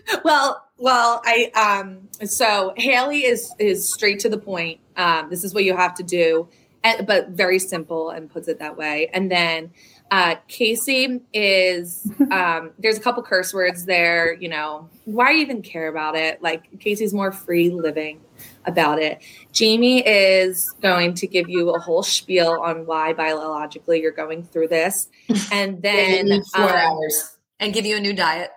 well, 0.25 0.67
well, 0.79 1.23
I 1.25 1.51
um 1.55 2.09
so 2.27 2.75
Haley 2.77 3.25
is 3.25 3.55
is 3.59 3.93
straight 3.93 4.19
to 4.21 4.29
the 4.29 4.39
point. 4.39 4.81
Um, 4.97 5.31
this 5.31 5.45
is 5.45 5.55
what 5.55 5.65
you 5.65 5.77
have 5.77 5.95
to 5.95 6.03
do, 6.03 6.49
and, 6.85 7.07
but 7.07 7.31
very 7.31 7.59
simple 7.59 8.11
and 8.11 8.31
puts 8.31 8.49
it 8.49 8.59
that 8.59 8.77
way. 8.77 9.11
And 9.13 9.31
then 9.31 9.71
uh, 10.11 10.37
Casey 10.49 11.21
is 11.33 12.11
um, 12.31 12.73
there's 12.79 12.99
a 12.99 13.01
couple 13.01 13.23
curse 13.23 13.55
words 13.55 13.87
there. 13.87 14.35
You 14.35 14.49
know, 14.49 14.91
why 15.05 15.35
even 15.35 15.63
care 15.63 15.89
about 15.89 16.17
it? 16.17 16.43
Like 16.43 16.81
Casey's 16.81 17.15
more 17.15 17.33
free 17.33 17.71
living 17.71 18.21
about 18.67 18.99
it. 19.01 19.23
Jami 19.53 20.07
is 20.07 20.71
going 20.83 21.15
to 21.15 21.27
give 21.27 21.49
you 21.49 21.71
a 21.71 21.79
whole 21.79 22.03
spiel 22.03 22.61
on 22.63 22.87
why 22.87 23.13
biologically 23.13 24.01
you're 24.01 24.13
going 24.13 24.45
through 24.45 24.69
this, 24.69 25.09
and 25.53 25.81
then 25.83 26.43
four 26.55 26.69
um, 26.69 26.77
hours 26.77 27.39
and 27.59 27.73
give 27.73 27.87
you 27.87 27.97
a 27.97 28.01
new 28.01 28.13
diet. 28.13 28.51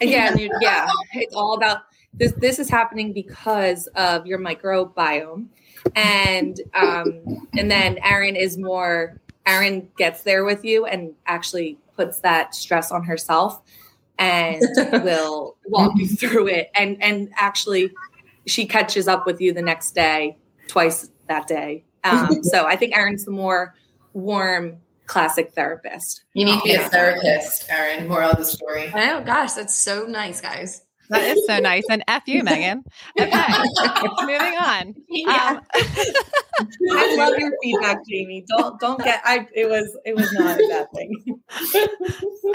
Again, 0.00 0.38
you, 0.38 0.50
yeah, 0.60 0.88
it's 1.14 1.34
all 1.34 1.54
about 1.54 1.78
this. 2.14 2.32
This 2.36 2.58
is 2.58 2.70
happening 2.70 3.12
because 3.12 3.88
of 3.96 4.26
your 4.26 4.38
microbiome, 4.38 5.46
and 5.94 6.60
um, 6.74 7.48
and 7.56 7.70
then 7.70 7.98
Erin 8.02 8.36
is 8.36 8.58
more. 8.58 9.20
Erin 9.46 9.88
gets 9.96 10.22
there 10.22 10.44
with 10.44 10.64
you 10.64 10.86
and 10.86 11.14
actually 11.26 11.78
puts 11.96 12.18
that 12.20 12.52
stress 12.52 12.90
on 12.90 13.04
herself 13.04 13.62
and 14.18 14.60
will 15.04 15.56
walk 15.66 15.92
you 15.96 16.08
through 16.08 16.48
it 16.48 16.68
and 16.74 17.00
and 17.00 17.30
actually 17.36 17.92
she 18.46 18.66
catches 18.66 19.08
up 19.08 19.26
with 19.26 19.40
you 19.40 19.52
the 19.52 19.62
next 19.62 19.94
day, 19.94 20.36
twice 20.68 21.10
that 21.28 21.46
day. 21.46 21.84
Um, 22.04 22.38
so 22.42 22.66
I 22.66 22.76
think 22.76 22.96
Erin's 22.96 23.24
the 23.24 23.32
more 23.32 23.74
warm 24.12 24.78
classic 25.06 25.52
therapist. 25.52 26.22
You 26.34 26.46
need 26.46 26.58
to 26.58 26.64
be 26.64 26.74
a 26.74 26.88
therapist, 26.88 27.66
Erin. 27.68 28.08
Moral 28.08 28.30
of 28.30 28.38
the 28.38 28.44
story. 28.44 28.90
Oh 28.94 29.22
gosh, 29.22 29.52
that's 29.52 29.74
so 29.74 30.04
nice, 30.06 30.40
guys. 30.40 30.82
That 31.10 31.22
is 31.22 31.46
so 31.46 31.58
nice. 31.58 31.84
And 31.90 32.02
F 32.08 32.22
you, 32.26 32.42
Megan. 32.42 32.84
Okay. 33.18 33.42
Moving 34.20 34.56
on. 34.58 34.94
Yeah. 35.08 35.58
Um, 35.58 35.60
I 36.92 37.16
love 37.16 37.38
your 37.38 37.52
feedback, 37.62 37.98
Jami. 38.08 38.44
Don't 38.48 38.78
don't 38.80 39.02
get 39.02 39.20
I 39.24 39.46
it 39.54 39.68
was 39.68 39.96
it 40.04 40.14
was 40.14 40.32
not 40.32 40.58
a 40.58 40.68
bad 40.68 40.86
thing. 40.92 41.40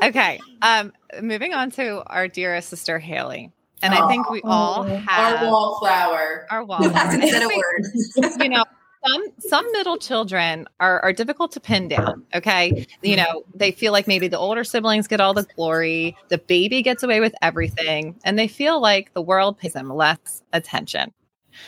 okay. 0.04 0.40
Um 0.62 0.94
moving 1.22 1.54
on 1.54 1.72
to 1.72 2.04
our 2.08 2.28
dearest 2.28 2.70
sister 2.70 3.00
Haley. 3.00 3.52
And 3.82 3.94
oh, 3.94 4.06
I 4.06 4.08
think 4.08 4.30
we 4.30 4.42
all 4.44 4.84
have 4.84 5.42
our 5.42 5.50
wallflower. 5.50 6.46
Our 6.52 6.64
wallflower. 6.64 6.92
That's 6.92 7.34
a 7.34 7.48
word. 7.48 8.36
you 8.40 8.50
know, 8.50 8.64
some 9.06 9.24
some 9.40 9.72
middle 9.72 9.98
children 9.98 10.68
are 10.80 11.00
are 11.02 11.14
difficult 11.14 11.52
to 11.54 11.60
pin 11.60 11.88
down. 11.88 12.24
Okay, 12.34 12.86
you 13.02 13.16
know 13.16 13.44
they 13.54 13.72
feel 13.72 13.92
like 13.92 14.08
maybe 14.08 14.28
the 14.28 14.38
older 14.38 14.64
siblings 14.64 15.08
get 15.08 15.22
all 15.22 15.34
the 15.34 15.46
glory, 15.56 16.16
the 16.30 16.38
baby 16.38 16.82
gets 16.82 17.04
away 17.04 17.20
with 17.20 17.34
everything, 17.42 18.20
and 18.24 18.38
they 18.38 18.48
feel 18.48 18.82
like 18.82 19.14
the 19.14 19.22
world 19.22 19.58
pays 19.58 19.74
them 19.74 19.90
less 19.90 20.44
attention. 20.54 21.14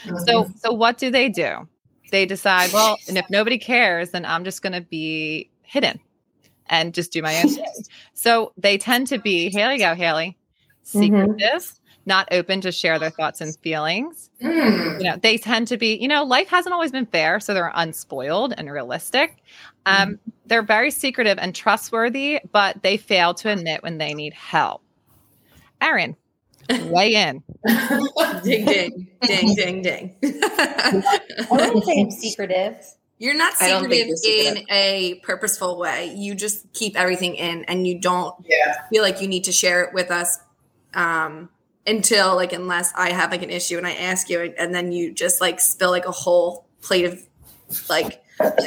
Mm-hmm. 0.05 0.17
So 0.25 0.49
so 0.57 0.71
what 0.71 0.97
do 0.97 1.09
they 1.09 1.29
do? 1.29 1.67
They 2.11 2.25
decide, 2.25 2.71
well, 2.71 2.97
and 3.07 3.17
if 3.17 3.27
nobody 3.31 3.57
cares, 3.57 4.11
then 4.11 4.23
I'm 4.23 4.43
just 4.43 4.61
going 4.61 4.73
to 4.73 4.81
be 4.81 5.49
hidden 5.63 5.99
and 6.67 6.93
just 6.93 7.11
do 7.11 7.23
my 7.23 7.41
own 7.41 7.49
thing. 7.49 7.65
So 8.13 8.53
they 8.55 8.77
tend 8.77 9.07
to 9.07 9.17
be, 9.17 9.49
here 9.49 9.71
you 9.71 9.79
go, 9.79 9.95
Haley, 9.95 10.37
secretive. 10.83 11.37
Mm-hmm 11.39 11.79
not 12.05 12.27
open 12.31 12.61
to 12.61 12.71
share 12.71 12.99
their 12.99 13.09
thoughts 13.09 13.41
and 13.41 13.55
feelings. 13.57 14.29
Mm. 14.41 14.99
You 14.99 15.03
know, 15.03 15.17
they 15.17 15.37
tend 15.37 15.67
to 15.69 15.77
be, 15.77 15.95
you 15.95 16.07
know, 16.07 16.23
life 16.23 16.49
hasn't 16.49 16.73
always 16.73 16.91
been 16.91 17.05
fair, 17.05 17.39
so 17.39 17.53
they're 17.53 17.71
unspoiled 17.73 18.53
and 18.57 18.71
realistic. 18.71 19.37
Um, 19.85 20.13
mm. 20.13 20.19
They're 20.45 20.63
very 20.63 20.91
secretive 20.91 21.37
and 21.39 21.55
trustworthy, 21.55 22.39
but 22.51 22.81
they 22.83 22.97
fail 22.97 23.33
to 23.35 23.49
admit 23.49 23.83
when 23.83 23.97
they 23.97 24.13
need 24.13 24.33
help. 24.33 24.81
Erin, 25.81 26.15
weigh 26.83 27.15
in. 27.15 27.43
ding, 28.43 28.65
ding, 28.65 29.07
ding, 29.21 29.55
ding, 29.55 29.81
ding. 29.81 30.15
I 30.23 31.43
wouldn't 31.49 31.83
say 31.85 32.01
I'm 32.01 32.11
secretive. 32.11 32.85
You're 33.19 33.35
not 33.35 33.53
secretive 33.53 34.09
in 34.27 34.65
a 34.69 35.21
purposeful 35.23 35.77
way. 35.77 36.13
You 36.13 36.35
just 36.35 36.71
keep 36.73 36.97
everything 36.97 37.35
in, 37.35 37.63
and 37.65 37.87
you 37.87 37.99
don't 37.99 38.35
yeah. 38.45 38.81
feel 38.89 39.01
like 39.01 39.21
you 39.21 39.27
need 39.27 39.45
to 39.45 39.51
share 39.53 39.83
it 39.83 39.93
with 39.93 40.11
us 40.11 40.39
um, 40.93 41.49
until 41.85 42.35
like 42.35 42.53
unless 42.53 42.93
I 42.95 43.11
have 43.11 43.31
like 43.31 43.43
an 43.43 43.49
issue 43.49 43.77
and 43.77 43.85
I 43.85 43.93
ask 43.93 44.29
you 44.29 44.53
and 44.57 44.73
then 44.73 44.91
you 44.91 45.13
just 45.13 45.41
like 45.41 45.59
spill 45.59 45.91
like 45.91 46.05
a 46.05 46.11
whole 46.11 46.65
plate 46.81 47.05
of 47.05 47.21
like 47.89 48.23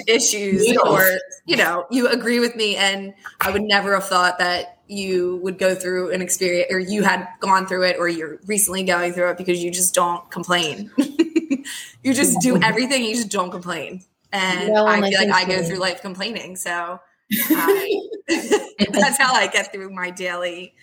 issues 0.07 0.77
or 0.85 1.03
you 1.45 1.57
know 1.57 1.87
you 1.91 2.09
agree 2.09 2.41
with 2.41 2.57
me 2.57 2.77
and 2.77 3.15
I 3.41 3.51
would 3.51 3.63
never 3.63 3.95
have 3.95 4.07
thought 4.07 4.39
that 4.39 4.79
you 4.87 5.37
would 5.43 5.59
go 5.59 5.75
through 5.75 6.13
an 6.13 6.23
experience 6.23 6.73
or 6.73 6.79
you 6.79 7.03
had 7.03 7.27
gone 7.41 7.67
through 7.67 7.85
it 7.85 7.97
or 7.99 8.09
you're 8.09 8.39
recently 8.47 8.85
going 8.85 9.13
through 9.13 9.31
it 9.31 9.39
because 9.39 9.63
you 9.63 9.71
just 9.71 9.95
don't 9.95 10.31
complain. 10.31 10.91
you 10.99 12.15
just 12.15 12.41
do 12.41 12.55
mm-hmm. 12.55 12.63
everything 12.63 13.05
you 13.05 13.17
just 13.17 13.31
don't 13.31 13.51
complain. 13.51 14.05
And 14.33 14.73
no, 14.73 14.87
I 14.87 15.01
feel 15.01 15.29
like 15.29 15.35
I 15.35 15.45
go 15.45 15.63
through 15.63 15.79
life 15.79 16.03
complaining. 16.03 16.55
So 16.55 17.01
I, 17.51 18.01
that's 18.29 19.19
how 19.19 19.35
I 19.35 19.49
get 19.49 19.73
through 19.73 19.91
my 19.91 20.11
daily 20.11 20.75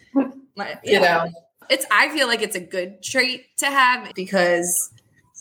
my, 0.55 0.77
you 0.83 0.99
know 0.99 1.27
it's 1.69 1.85
I 1.91 2.09
feel 2.09 2.27
like 2.27 2.41
it's 2.41 2.55
a 2.55 2.59
good 2.59 3.01
trait 3.01 3.45
to 3.57 3.67
have 3.67 4.13
because 4.15 4.91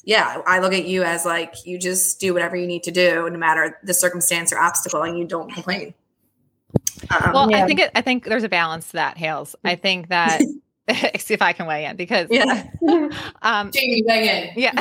yeah, 0.04 0.42
I 0.46 0.58
look 0.58 0.72
at 0.72 0.86
you 0.86 1.04
as 1.04 1.24
like 1.24 1.54
you 1.64 1.78
just 1.78 2.20
do 2.20 2.32
whatever 2.34 2.56
you 2.56 2.66
need 2.66 2.82
to 2.84 2.90
do 2.90 3.28
no 3.30 3.38
matter 3.38 3.78
the 3.82 3.94
circumstance 3.94 4.52
or 4.52 4.58
obstacle 4.58 5.02
and 5.02 5.18
you 5.18 5.24
don't 5.24 5.52
complain. 5.52 5.94
Um, 7.10 7.32
well, 7.32 7.50
yeah. 7.50 7.62
I 7.62 7.66
think 7.66 7.80
it, 7.80 7.90
I 7.94 8.00
think 8.00 8.24
there's 8.24 8.44
a 8.44 8.48
balance 8.48 8.88
to 8.88 8.92
that, 8.94 9.16
Hales. 9.16 9.54
I 9.64 9.74
think 9.82 10.08
that 10.08 10.40
see 11.18 11.34
if 11.34 11.42
I 11.42 11.52
can 11.52 11.66
weigh 11.66 11.84
in 11.84 11.96
because 11.96 12.28
yeah, 12.30 12.66
um, 13.42 13.70
Jami 13.70 14.02
weigh 14.06 14.52
in. 14.56 14.60
Yeah. 14.60 14.80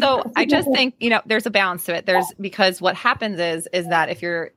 so 0.00 0.30
I 0.34 0.46
just 0.46 0.70
think 0.72 0.94
you 0.98 1.10
know 1.10 1.20
there's 1.26 1.46
a 1.46 1.50
balance 1.50 1.84
to 1.84 1.94
it. 1.94 2.06
There's 2.06 2.32
because 2.40 2.80
what 2.80 2.94
happens 2.96 3.38
is 3.38 3.68
is 3.72 3.88
that 3.88 4.08
if 4.08 4.22
you're 4.22 4.52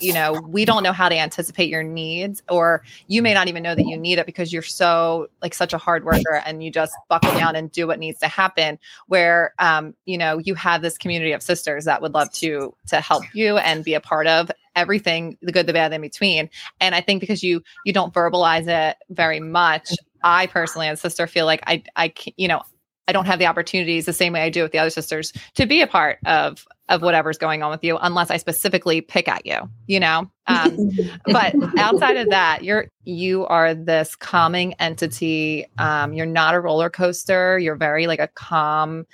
you 0.00 0.12
know, 0.12 0.40
we 0.46 0.64
don't 0.64 0.82
know 0.82 0.92
how 0.92 1.08
to 1.08 1.16
anticipate 1.16 1.68
your 1.68 1.82
needs, 1.82 2.42
or 2.48 2.82
you 3.06 3.22
may 3.22 3.34
not 3.34 3.48
even 3.48 3.62
know 3.62 3.74
that 3.74 3.86
you 3.86 3.96
need 3.96 4.18
it 4.18 4.26
because 4.26 4.52
you're 4.52 4.62
so 4.62 5.28
like 5.42 5.54
such 5.54 5.72
a 5.72 5.78
hard 5.78 6.04
worker 6.04 6.42
and 6.44 6.62
you 6.62 6.70
just 6.70 6.92
buckle 7.08 7.32
down 7.32 7.56
and 7.56 7.72
do 7.72 7.86
what 7.86 7.98
needs 7.98 8.18
to 8.20 8.28
happen. 8.28 8.78
Where, 9.06 9.54
um, 9.58 9.94
you 10.04 10.18
know, 10.18 10.38
you 10.38 10.54
have 10.54 10.82
this 10.82 10.98
community 10.98 11.32
of 11.32 11.42
sisters 11.42 11.84
that 11.84 12.02
would 12.02 12.14
love 12.14 12.32
to 12.34 12.74
to 12.88 13.00
help 13.00 13.24
you 13.34 13.58
and 13.58 13.84
be 13.84 13.94
a 13.94 14.00
part 14.00 14.26
of 14.26 14.50
everything 14.76 15.38
the 15.40 15.52
good 15.52 15.66
the 15.66 15.72
bad 15.72 15.92
in 15.92 16.02
between 16.02 16.50
and 16.80 16.94
i 16.94 17.00
think 17.00 17.18
because 17.18 17.42
you 17.42 17.62
you 17.86 17.94
don't 17.94 18.12
verbalize 18.12 18.68
it 18.68 18.96
very 19.08 19.40
much 19.40 19.90
i 20.22 20.46
personally 20.48 20.86
as 20.86 20.98
a 20.98 21.00
sister 21.00 21.26
feel 21.26 21.46
like 21.46 21.62
i 21.66 21.82
i 21.96 22.12
you 22.36 22.46
know 22.46 22.60
I 23.08 23.12
don't 23.12 23.26
have 23.26 23.38
the 23.38 23.46
opportunities 23.46 24.06
the 24.06 24.12
same 24.12 24.32
way 24.32 24.42
I 24.42 24.50
do 24.50 24.62
with 24.62 24.72
the 24.72 24.78
other 24.78 24.90
sisters 24.90 25.32
to 25.54 25.66
be 25.66 25.80
a 25.80 25.86
part 25.86 26.18
of 26.26 26.66
of 26.88 27.02
whatever's 27.02 27.38
going 27.38 27.62
on 27.62 27.70
with 27.70 27.82
you 27.82 27.98
unless 28.00 28.30
I 28.30 28.36
specifically 28.36 29.00
pick 29.00 29.26
at 29.28 29.44
you, 29.44 29.58
you 29.86 29.98
know. 29.98 30.30
Um, 30.46 30.90
but 31.26 31.54
outside 31.78 32.16
of 32.16 32.30
that, 32.30 32.62
you're 32.62 32.86
you 33.04 33.46
are 33.46 33.74
this 33.74 34.14
calming 34.16 34.74
entity. 34.74 35.66
Um, 35.78 36.12
you're 36.12 36.26
not 36.26 36.54
a 36.54 36.60
roller 36.60 36.90
coaster. 36.90 37.58
You're 37.58 37.76
very 37.76 38.06
like 38.06 38.20
a 38.20 38.28
calm 38.28 39.06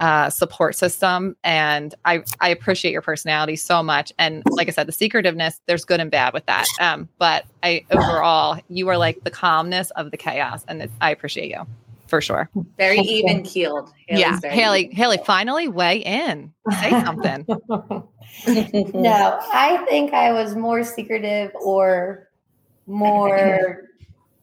uh, 0.00 0.30
support 0.30 0.76
system, 0.76 1.36
and 1.42 1.94
I 2.04 2.22
I 2.40 2.50
appreciate 2.50 2.92
your 2.92 3.02
personality 3.02 3.56
so 3.56 3.82
much. 3.82 4.12
And 4.18 4.42
like 4.50 4.68
I 4.68 4.70
said, 4.70 4.86
the 4.86 4.92
secretiveness 4.92 5.60
there's 5.66 5.84
good 5.84 6.00
and 6.00 6.10
bad 6.10 6.34
with 6.34 6.46
that. 6.46 6.66
Um, 6.80 7.08
but 7.18 7.44
I 7.62 7.84
overall 7.90 8.60
you 8.68 8.88
are 8.88 8.98
like 8.98 9.24
the 9.24 9.30
calmness 9.30 9.90
of 9.92 10.10
the 10.10 10.16
chaos, 10.16 10.64
and 10.68 10.82
it, 10.82 10.90
I 11.00 11.10
appreciate 11.10 11.50
you 11.50 11.66
for 12.08 12.20
sure. 12.20 12.50
Very 12.76 12.98
even 12.98 13.42
keeled. 13.42 13.92
Yeah, 14.08 14.38
Haley. 14.42 14.90
Haley, 14.92 15.18
finally 15.24 15.68
weigh 15.68 15.98
in. 15.98 16.52
Say 16.80 16.90
something. 16.90 17.46
no, 18.46 19.38
I 19.52 19.84
think 19.88 20.12
I 20.12 20.32
was 20.32 20.54
more 20.54 20.84
secretive 20.84 21.52
or 21.54 22.28
more 22.86 23.88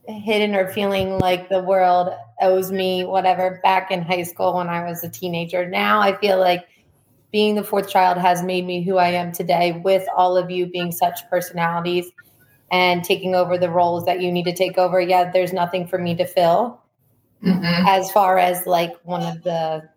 hidden 0.07 0.55
or 0.55 0.67
feeling 0.71 1.17
like 1.19 1.49
the 1.49 1.63
world 1.63 2.13
owes 2.41 2.71
me 2.71 3.05
whatever 3.05 3.59
back 3.63 3.91
in 3.91 4.01
high 4.01 4.23
school 4.23 4.55
when 4.55 4.69
I 4.69 4.87
was 4.87 5.03
a 5.03 5.09
teenager. 5.09 5.67
Now 5.67 5.99
I 5.99 6.15
feel 6.17 6.39
like 6.39 6.65
being 7.31 7.55
the 7.55 7.63
fourth 7.63 7.89
child 7.89 8.17
has 8.17 8.43
made 8.43 8.65
me 8.65 8.83
who 8.83 8.97
I 8.97 9.09
am 9.09 9.31
today 9.31 9.71
with 9.83 10.07
all 10.15 10.37
of 10.37 10.51
you 10.51 10.67
being 10.67 10.91
such 10.91 11.27
personalities 11.29 12.11
and 12.71 13.03
taking 13.03 13.35
over 13.35 13.57
the 13.57 13.69
roles 13.69 14.05
that 14.05 14.21
you 14.21 14.31
need 14.31 14.45
to 14.45 14.55
take 14.55 14.77
over. 14.77 14.99
Yeah, 14.99 15.31
there's 15.31 15.53
nothing 15.53 15.87
for 15.87 15.97
me 15.97 16.15
to 16.15 16.25
fill 16.25 16.81
mm-hmm. 17.45 17.87
as 17.87 18.11
far 18.11 18.37
as 18.37 18.65
like 18.65 18.93
one 19.03 19.23
of 19.23 19.43
the 19.43 19.87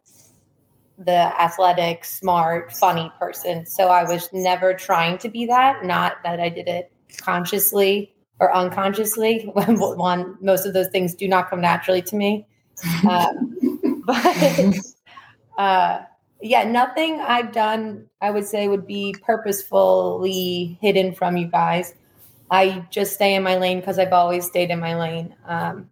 the 0.99 1.41
athletic, 1.41 2.05
smart, 2.05 2.73
funny 2.73 3.11
person. 3.21 3.65
So 3.65 3.89
I 3.89 4.03
was 4.03 4.29
never 4.33 4.75
trying 4.75 5.19
to 5.19 5.29
be 5.29 5.47
that. 5.47 5.85
Not 5.85 6.17
that 6.25 6.41
I 6.41 6.49
did 6.49 6.67
it 6.67 6.91
consciously 7.19 8.13
or 8.41 8.55
unconsciously. 8.55 9.45
One, 9.55 10.37
most 10.41 10.67
of 10.67 10.73
those 10.73 10.89
things 10.89 11.15
do 11.15 11.29
not 11.29 11.51
come 11.51 11.61
naturally 11.61 12.03
to 12.03 12.17
me. 12.17 12.47
Um, 13.09 14.03
but 14.07 14.77
uh, 15.59 16.01
yeah, 16.41 16.63
nothing 16.63 17.21
I've 17.21 17.53
done, 17.53 18.07
I 18.21 18.31
would 18.31 18.45
say, 18.45 18.69
would 18.69 18.87
be 18.87 19.17
purposefully 19.27 20.79
hidden 20.81 21.13
from 21.13 21.37
you 21.37 21.49
guys. 21.49 21.95
I 22.51 22.87
just 22.91 23.15
stay 23.15 23.35
in 23.35 23.43
my 23.43 23.57
lane 23.57 23.81
because 23.81 23.99
I've 23.99 24.13
always 24.13 24.47
stayed 24.47 24.71
in 24.71 24.79
my 24.79 24.97
lane. 24.97 25.35
Um, 25.45 25.91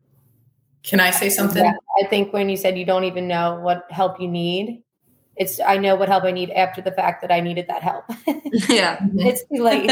can 0.87 1.01
I 1.01 1.11
say 1.11 1.29
something? 1.29 1.65
Yeah, 1.65 1.75
I 2.01 2.07
think 2.07 2.33
when 2.33 2.49
you 2.49 2.57
said 2.57 2.79
you 2.79 2.85
don't 2.85 3.05
even 3.05 3.27
know 3.27 3.59
what 3.61 3.91
help 3.91 4.21
you 4.21 4.29
need, 4.29 4.83
it's 5.37 5.59
I 5.59 5.77
know 5.79 5.97
what 5.97 6.09
help 6.09 6.23
I 6.25 6.31
need 6.31 6.51
after 6.51 6.81
the 6.81 6.93
fact 6.93 7.23
that 7.23 7.33
I 7.33 7.41
needed 7.41 7.67
that 7.69 7.83
help. 7.83 8.05
yeah. 8.69 8.99
it's 9.17 9.45
too 9.53 9.65
late. 9.65 9.91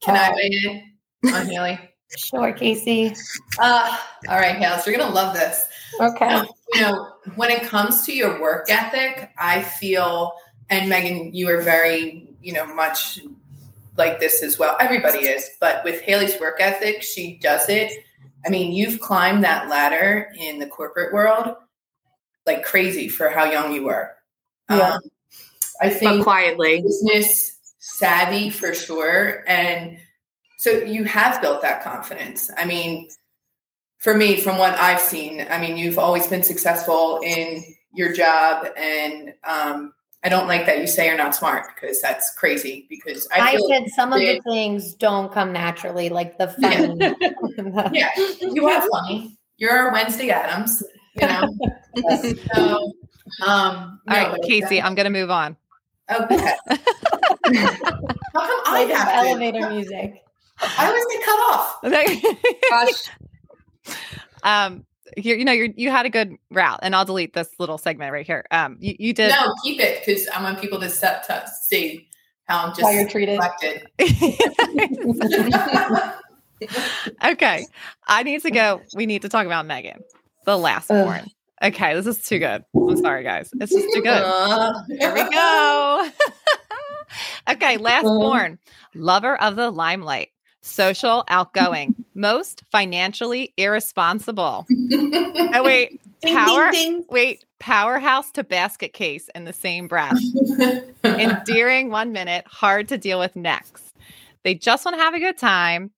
Can 0.00 0.16
uh, 0.16 0.18
I 0.18 0.32
weigh 0.34 0.84
in 1.24 1.34
on 1.34 1.46
Haley? 1.46 1.80
Sure, 2.16 2.52
Casey. 2.52 3.14
Uh, 3.58 3.98
all 4.28 4.38
right, 4.38 4.54
Haley, 4.54 4.80
you're 4.86 4.96
gonna 4.96 5.12
love 5.12 5.34
this. 5.34 5.66
Okay. 6.00 6.26
Um, 6.26 6.46
you 6.74 6.82
know, 6.82 7.08
when 7.34 7.50
it 7.50 7.62
comes 7.64 8.06
to 8.06 8.14
your 8.14 8.40
work 8.40 8.70
ethic, 8.70 9.30
I 9.36 9.62
feel, 9.62 10.32
and 10.70 10.88
Megan, 10.88 11.34
you 11.34 11.48
are 11.50 11.60
very, 11.60 12.28
you 12.40 12.52
know, 12.52 12.72
much 12.72 13.18
like 13.96 14.20
this 14.20 14.42
as 14.42 14.58
well. 14.58 14.76
Everybody 14.78 15.26
is, 15.26 15.50
but 15.60 15.82
with 15.84 16.00
Haley's 16.02 16.38
work 16.40 16.60
ethic, 16.60 17.02
she 17.02 17.38
does 17.38 17.68
it 17.68 17.92
I 18.44 18.50
mean, 18.50 18.72
you've 18.72 19.00
climbed 19.00 19.44
that 19.44 19.68
ladder 19.68 20.32
in 20.38 20.58
the 20.58 20.66
corporate 20.66 21.12
world 21.12 21.56
like 22.46 22.64
crazy 22.64 23.08
for 23.08 23.28
how 23.28 23.44
young 23.44 23.72
you 23.72 23.84
were. 23.84 24.10
Yeah. 24.70 24.94
Um, 24.94 25.00
I 25.80 25.90
think 25.90 26.18
but 26.18 26.22
quietly 26.24 26.80
business 26.82 27.58
savvy 27.78 28.50
for 28.50 28.74
sure. 28.74 29.44
And 29.46 29.98
so 30.58 30.70
you 30.70 31.04
have 31.04 31.40
built 31.40 31.62
that 31.62 31.82
confidence. 31.82 32.50
I 32.56 32.64
mean, 32.64 33.08
for 33.98 34.14
me, 34.14 34.40
from 34.40 34.58
what 34.58 34.78
I've 34.78 35.00
seen, 35.00 35.46
I 35.50 35.60
mean, 35.60 35.76
you've 35.76 35.98
always 35.98 36.26
been 36.26 36.42
successful 36.42 37.20
in 37.24 37.64
your 37.94 38.12
job 38.12 38.66
and 38.76 39.34
um, 39.44 39.92
I 40.24 40.28
don't 40.28 40.46
like 40.46 40.66
that 40.66 40.78
you 40.78 40.86
say 40.86 41.06
you're 41.06 41.16
not 41.16 41.34
smart 41.34 41.66
because 41.74 42.00
that's 42.00 42.32
crazy. 42.34 42.86
Because 42.88 43.26
I, 43.34 43.54
I 43.54 43.58
said 43.68 43.88
some 43.88 44.12
of 44.12 44.20
the 44.20 44.40
things 44.48 44.94
don't 44.94 45.32
come 45.32 45.52
naturally, 45.52 46.08
like 46.10 46.38
the 46.38 46.48
funny. 46.48 46.96
Yeah, 47.00 47.90
yeah. 48.16 48.38
you 48.40 48.68
are 48.68 48.82
funny. 48.88 49.36
You're 49.56 49.92
Wednesday 49.92 50.30
Addams. 50.30 50.82
you 51.20 51.26
know. 51.26 51.48
so, 52.54 52.92
um, 53.44 54.00
all 54.08 54.16
right, 54.16 54.38
Casey, 54.42 54.80
I'm 54.80 54.94
going 54.94 55.04
to 55.04 55.10
move 55.10 55.30
on. 55.30 55.56
Okay. 56.10 56.36
How 56.68 56.80
come 57.44 58.60
I 58.66 58.88
have 58.94 59.26
elevator 59.26 59.60
to? 59.60 59.70
music? 59.70 60.22
I 60.60 60.86
always 60.86 61.04
get 61.10 61.24
cut 61.24 61.40
off. 61.50 61.78
Gosh. 62.70 63.96
um, 64.42 64.84
you, 65.16 65.36
you 65.36 65.44
know, 65.44 65.52
you 65.52 65.72
you 65.76 65.90
had 65.90 66.06
a 66.06 66.10
good 66.10 66.36
route, 66.50 66.80
and 66.82 66.94
I'll 66.94 67.04
delete 67.04 67.34
this 67.34 67.48
little 67.58 67.78
segment 67.78 68.12
right 68.12 68.26
here. 68.26 68.44
Um, 68.50 68.76
you, 68.80 68.94
you 68.98 69.12
did 69.12 69.30
no, 69.30 69.54
keep 69.62 69.80
it 69.80 70.04
because 70.04 70.26
I 70.28 70.42
want 70.42 70.60
people 70.60 70.80
to 70.80 70.88
set 70.88 71.26
to 71.26 71.44
see 71.62 72.08
how 72.44 72.66
I'm 72.66 72.70
just 72.70 72.82
how 72.82 72.90
you're 72.90 73.08
treated. 73.08 73.38
okay, 77.24 77.66
I 78.06 78.22
need 78.22 78.42
to 78.42 78.50
go. 78.50 78.80
We 78.94 79.06
need 79.06 79.22
to 79.22 79.28
talk 79.28 79.46
about 79.46 79.66
Megan, 79.66 80.00
the 80.44 80.58
last 80.58 80.88
born. 80.88 81.26
Okay, 81.62 81.94
this 81.94 82.06
is 82.06 82.22
too 82.22 82.40
good. 82.40 82.64
I'm 82.74 82.96
sorry, 82.96 83.22
guys. 83.22 83.50
It's 83.60 83.72
just 83.72 83.86
too 83.94 84.02
good. 84.02 84.74
Here 84.98 85.14
we 85.14 85.30
go. 85.30 86.10
okay, 87.48 87.76
last 87.76 88.04
born, 88.04 88.58
lover 88.94 89.40
of 89.40 89.54
the 89.54 89.70
limelight 89.70 90.30
social, 90.62 91.24
outgoing, 91.28 91.94
most 92.14 92.62
financially 92.70 93.52
irresponsible. 93.56 94.66
oh, 94.92 95.62
wait, 95.62 96.00
power, 96.22 96.70
ding, 96.70 96.92
ding. 96.92 97.04
wait, 97.10 97.44
powerhouse 97.58 98.30
to 98.32 98.44
basket 98.44 98.92
case 98.92 99.28
in 99.34 99.44
the 99.44 99.52
same 99.52 99.88
breath. 99.88 100.18
Endearing 101.04 101.90
one 101.90 102.12
minute, 102.12 102.46
hard 102.46 102.88
to 102.88 102.98
deal 102.98 103.18
with 103.18 103.36
next. 103.36 103.94
They 104.44 104.54
just 104.54 104.84
want 104.84 104.96
to 104.96 105.02
have 105.02 105.14
a 105.14 105.20
good 105.20 105.38
time. 105.38 105.90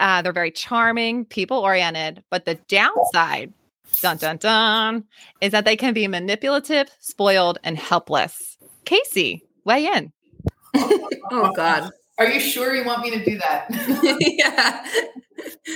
Uh, 0.00 0.22
they're 0.22 0.32
very 0.32 0.50
charming, 0.50 1.24
people 1.24 1.58
oriented, 1.58 2.22
but 2.30 2.44
the 2.44 2.54
downside, 2.68 3.52
dun 4.00 4.16
dun 4.16 4.36
dun, 4.36 5.04
is 5.40 5.52
that 5.52 5.64
they 5.64 5.76
can 5.76 5.92
be 5.92 6.06
manipulative, 6.06 6.88
spoiled, 7.00 7.58
and 7.64 7.76
helpless. 7.76 8.56
Casey, 8.84 9.42
weigh 9.64 9.86
in. 9.86 10.12
oh 10.74 11.52
God. 11.54 11.90
Are 12.18 12.28
you 12.28 12.40
sure 12.40 12.74
you 12.74 12.84
want 12.84 13.02
me 13.02 13.10
to 13.10 13.24
do 13.24 13.38
that? 13.38 13.66
yeah. 14.20 14.84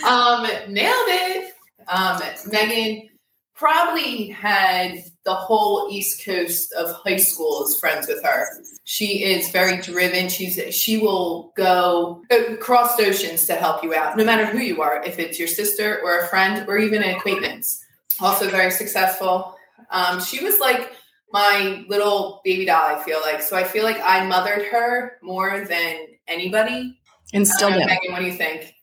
Um, 0.06 0.42
nailed 0.72 1.08
it. 1.08 1.54
Um, 1.88 2.20
Megan 2.50 3.08
probably 3.54 4.28
had 4.28 5.04
the 5.24 5.34
whole 5.34 5.88
East 5.88 6.24
Coast 6.24 6.72
of 6.72 6.90
high 7.04 7.16
school 7.16 7.64
as 7.64 7.78
friends 7.78 8.08
with 8.08 8.24
her. 8.24 8.46
She 8.82 9.22
is 9.22 9.50
very 9.50 9.80
driven. 9.80 10.28
She's 10.28 10.58
she 10.74 10.98
will 10.98 11.52
go 11.56 12.22
across 12.30 12.98
oceans 12.98 13.46
to 13.46 13.54
help 13.54 13.84
you 13.84 13.94
out, 13.94 14.16
no 14.16 14.24
matter 14.24 14.46
who 14.46 14.58
you 14.58 14.82
are, 14.82 15.02
if 15.04 15.20
it's 15.20 15.38
your 15.38 15.48
sister 15.48 16.00
or 16.02 16.18
a 16.18 16.26
friend 16.26 16.68
or 16.68 16.78
even 16.78 17.04
an 17.04 17.14
acquaintance. 17.14 17.84
Also 18.20 18.48
very 18.48 18.72
successful. 18.72 19.56
Um, 19.90 20.20
she 20.20 20.42
was 20.42 20.58
like 20.58 20.92
my 21.32 21.84
little 21.88 22.40
baby 22.44 22.64
doll, 22.64 22.96
I 22.96 23.02
feel 23.04 23.20
like. 23.20 23.42
So 23.42 23.56
I 23.56 23.64
feel 23.64 23.84
like 23.84 24.00
I 24.02 24.26
mothered 24.26 24.66
her 24.66 25.18
more 25.22 25.64
than 25.68 26.06
anybody. 26.28 26.98
And 27.32 27.46
still 27.46 27.72
uh, 27.72 27.78
Megan, 27.78 28.12
what 28.12 28.20
do 28.20 28.26
you 28.26 28.32
think? 28.32 28.74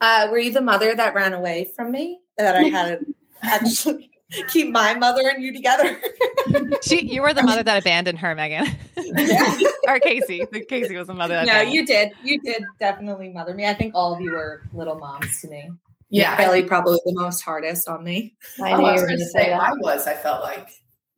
Uh, 0.00 0.28
were 0.30 0.38
you 0.38 0.52
the 0.52 0.60
mother 0.60 0.94
that 0.94 1.14
ran 1.14 1.32
away 1.32 1.70
from 1.76 1.92
me? 1.92 2.20
That 2.38 2.56
I 2.56 2.64
had 2.64 3.00
to 3.00 3.14
actually 3.42 4.10
keep 4.48 4.70
my 4.70 4.94
mother 4.94 5.22
and 5.28 5.42
you 5.42 5.52
together? 5.52 6.00
she, 6.82 7.06
you 7.06 7.22
were 7.22 7.34
the 7.34 7.42
mother 7.42 7.62
that 7.62 7.80
abandoned 7.80 8.18
her, 8.18 8.34
Megan. 8.34 8.66
or 9.86 10.00
Casey. 10.00 10.44
Casey 10.68 10.96
was 10.96 11.06
the 11.06 11.14
mother. 11.14 11.44
no, 11.44 11.60
you 11.60 11.86
did. 11.86 12.12
You 12.24 12.40
did 12.40 12.64
definitely 12.80 13.28
mother 13.28 13.54
me. 13.54 13.66
I 13.66 13.74
think 13.74 13.94
all 13.94 14.14
of 14.14 14.20
you 14.20 14.32
were 14.32 14.62
little 14.72 14.98
moms 14.98 15.40
to 15.42 15.48
me. 15.48 15.70
Yeah, 16.08 16.36
Kelly 16.36 16.62
probably 16.64 16.98
the 17.06 17.14
most 17.14 17.40
hardest 17.40 17.88
on 17.88 18.04
me. 18.04 18.34
I, 18.62 18.76
knew 18.76 18.84
I 18.84 18.92
was 18.92 19.02
going 19.02 19.18
to 19.18 19.24
say, 19.24 19.50
I 19.50 19.72
was. 19.72 20.06
I 20.06 20.14
felt 20.14 20.42
like 20.42 20.68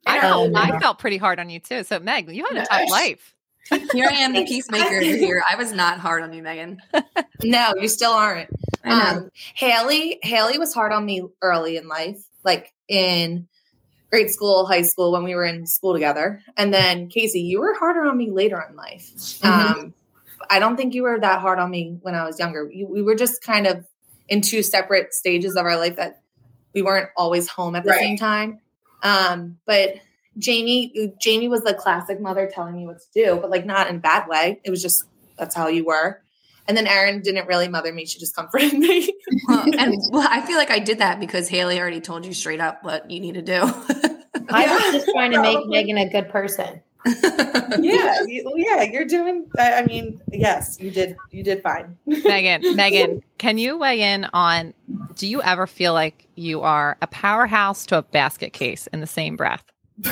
I, 0.06 0.50
I 0.54 0.78
felt 0.78 0.98
pretty 0.98 1.16
hard 1.16 1.40
on 1.40 1.50
you 1.50 1.58
too. 1.58 1.82
So 1.82 1.98
Meg, 1.98 2.30
you 2.30 2.44
had 2.44 2.58
a 2.58 2.66
tough 2.66 2.90
life. 2.90 3.33
Here 3.70 4.08
I 4.10 4.14
am, 4.20 4.32
the 4.34 4.44
peacemaker 4.44 5.00
here. 5.00 5.42
I 5.50 5.56
was 5.56 5.72
not 5.72 5.98
hard 5.98 6.22
on 6.22 6.32
you, 6.32 6.42
Megan. 6.42 6.80
No, 7.42 7.72
you 7.80 7.88
still 7.88 8.12
aren't. 8.12 8.50
Um, 8.84 9.30
Haley, 9.54 10.18
Haley 10.22 10.58
was 10.58 10.74
hard 10.74 10.92
on 10.92 11.04
me 11.06 11.22
early 11.42 11.76
in 11.76 11.88
life, 11.88 12.22
like 12.44 12.72
in 12.88 13.48
grade 14.10 14.30
school, 14.30 14.66
high 14.66 14.82
school, 14.82 15.12
when 15.12 15.24
we 15.24 15.34
were 15.34 15.44
in 15.44 15.66
school 15.66 15.92
together. 15.94 16.42
And 16.56 16.72
then 16.72 17.08
Casey, 17.08 17.40
you 17.40 17.60
were 17.60 17.74
harder 17.74 18.04
on 18.04 18.16
me 18.16 18.30
later 18.30 18.62
in 18.68 18.76
life. 18.76 19.10
Um, 19.42 19.94
I 20.50 20.58
don't 20.58 20.76
think 20.76 20.94
you 20.94 21.02
were 21.02 21.18
that 21.18 21.40
hard 21.40 21.58
on 21.58 21.70
me 21.70 21.96
when 22.02 22.14
I 22.14 22.24
was 22.24 22.38
younger. 22.38 22.70
You, 22.70 22.86
we 22.86 23.02
were 23.02 23.14
just 23.14 23.42
kind 23.42 23.66
of 23.66 23.84
in 24.28 24.40
two 24.42 24.62
separate 24.62 25.14
stages 25.14 25.56
of 25.56 25.64
our 25.64 25.76
life 25.76 25.96
that 25.96 26.20
we 26.74 26.82
weren't 26.82 27.08
always 27.16 27.48
home 27.48 27.74
at 27.76 27.84
the 27.84 27.90
Right. 27.90 28.00
same 28.00 28.16
time. 28.18 28.60
Um, 29.02 29.58
but 29.66 29.94
Jami, 30.38 31.12
Jami 31.20 31.48
was 31.48 31.62
the 31.62 31.74
classic 31.74 32.20
mother 32.20 32.50
telling 32.52 32.76
me 32.76 32.86
what 32.86 32.98
to 32.98 33.06
do, 33.14 33.38
but 33.40 33.50
like 33.50 33.64
not 33.64 33.88
in 33.88 33.96
a 33.96 34.00
bad 34.00 34.28
way. 34.28 34.60
It 34.64 34.70
was 34.70 34.82
just 34.82 35.04
that's 35.38 35.54
how 35.54 35.68
you 35.68 35.84
were. 35.84 36.20
And 36.66 36.76
then 36.76 36.86
Erin 36.86 37.20
didn't 37.20 37.46
really 37.46 37.68
mother 37.68 37.92
me; 37.92 38.06
she 38.06 38.18
just 38.18 38.34
comforted 38.34 38.74
me. 38.74 39.12
Well, 39.48 39.64
and 39.78 39.94
well, 40.10 40.26
I 40.30 40.40
feel 40.42 40.56
like 40.56 40.70
I 40.70 40.78
did 40.78 40.98
that 40.98 41.20
because 41.20 41.48
Haley 41.48 41.78
already 41.80 42.00
told 42.00 42.24
you 42.24 42.32
straight 42.32 42.60
up 42.60 42.82
what 42.82 43.10
you 43.10 43.20
need 43.20 43.34
to 43.34 43.42
do. 43.42 43.60
I 44.48 44.66
was 44.66 44.92
just 44.92 45.08
trying 45.12 45.32
to 45.32 45.42
make 45.42 45.66
Megan 45.66 45.98
a 45.98 46.08
good 46.08 46.28
person. 46.28 46.80
yeah, 47.80 48.22
you, 48.26 48.50
yeah, 48.56 48.82
you're 48.82 49.04
doing. 49.04 49.46
I, 49.58 49.74
I 49.74 49.84
mean, 49.84 50.20
yes, 50.32 50.78
you 50.80 50.90
did. 50.90 51.16
You 51.30 51.42
did 51.42 51.62
fine. 51.62 51.98
Megan, 52.06 52.74
Megan, 52.74 53.22
can 53.36 53.58
you 53.58 53.76
weigh 53.76 54.00
in 54.00 54.24
on 54.32 54.72
do 55.16 55.26
you 55.26 55.42
ever 55.42 55.66
feel 55.66 55.92
like 55.92 56.26
you 56.34 56.62
are 56.62 56.96
a 57.02 57.06
powerhouse 57.06 57.84
to 57.86 57.98
a 57.98 58.02
basket 58.02 58.52
case 58.52 58.86
in 58.88 59.00
the 59.00 59.06
same 59.06 59.36
breath? 59.36 59.64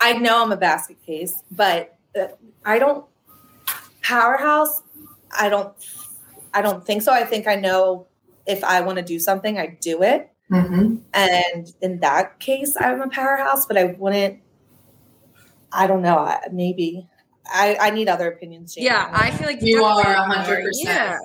I 0.00 0.14
know 0.14 0.42
I'm 0.42 0.52
a 0.52 0.56
basket 0.56 1.02
case, 1.04 1.42
but 1.50 1.96
uh, 2.18 2.28
I 2.64 2.78
don't 2.78 3.04
powerhouse. 4.02 4.82
I 5.36 5.48
don't. 5.48 5.72
I 6.52 6.62
don't 6.62 6.84
think 6.84 7.02
so. 7.02 7.12
I 7.12 7.24
think 7.24 7.46
I 7.46 7.54
know 7.54 8.06
if 8.46 8.64
I 8.64 8.80
want 8.80 8.98
to 8.98 9.04
do 9.04 9.18
something, 9.20 9.58
I 9.58 9.78
do 9.80 10.02
it. 10.02 10.30
Mm-hmm. 10.50 10.96
And 11.14 11.72
in 11.80 12.00
that 12.00 12.40
case, 12.40 12.76
I'm 12.80 13.00
a 13.02 13.08
powerhouse. 13.08 13.66
But 13.66 13.78
I 13.78 13.84
wouldn't. 13.98 14.40
I 15.72 15.86
don't 15.86 16.02
know. 16.02 16.18
I, 16.18 16.40
maybe 16.52 17.06
I, 17.46 17.76
I 17.80 17.90
need 17.90 18.08
other 18.08 18.28
opinions. 18.28 18.74
Jami. 18.74 18.86
yeah, 18.86 19.10
I 19.12 19.30
feel 19.32 19.46
like 19.46 19.62
You 19.62 19.84
are 19.84 20.02
100%. 20.04 20.68
Yeah, 20.74 21.18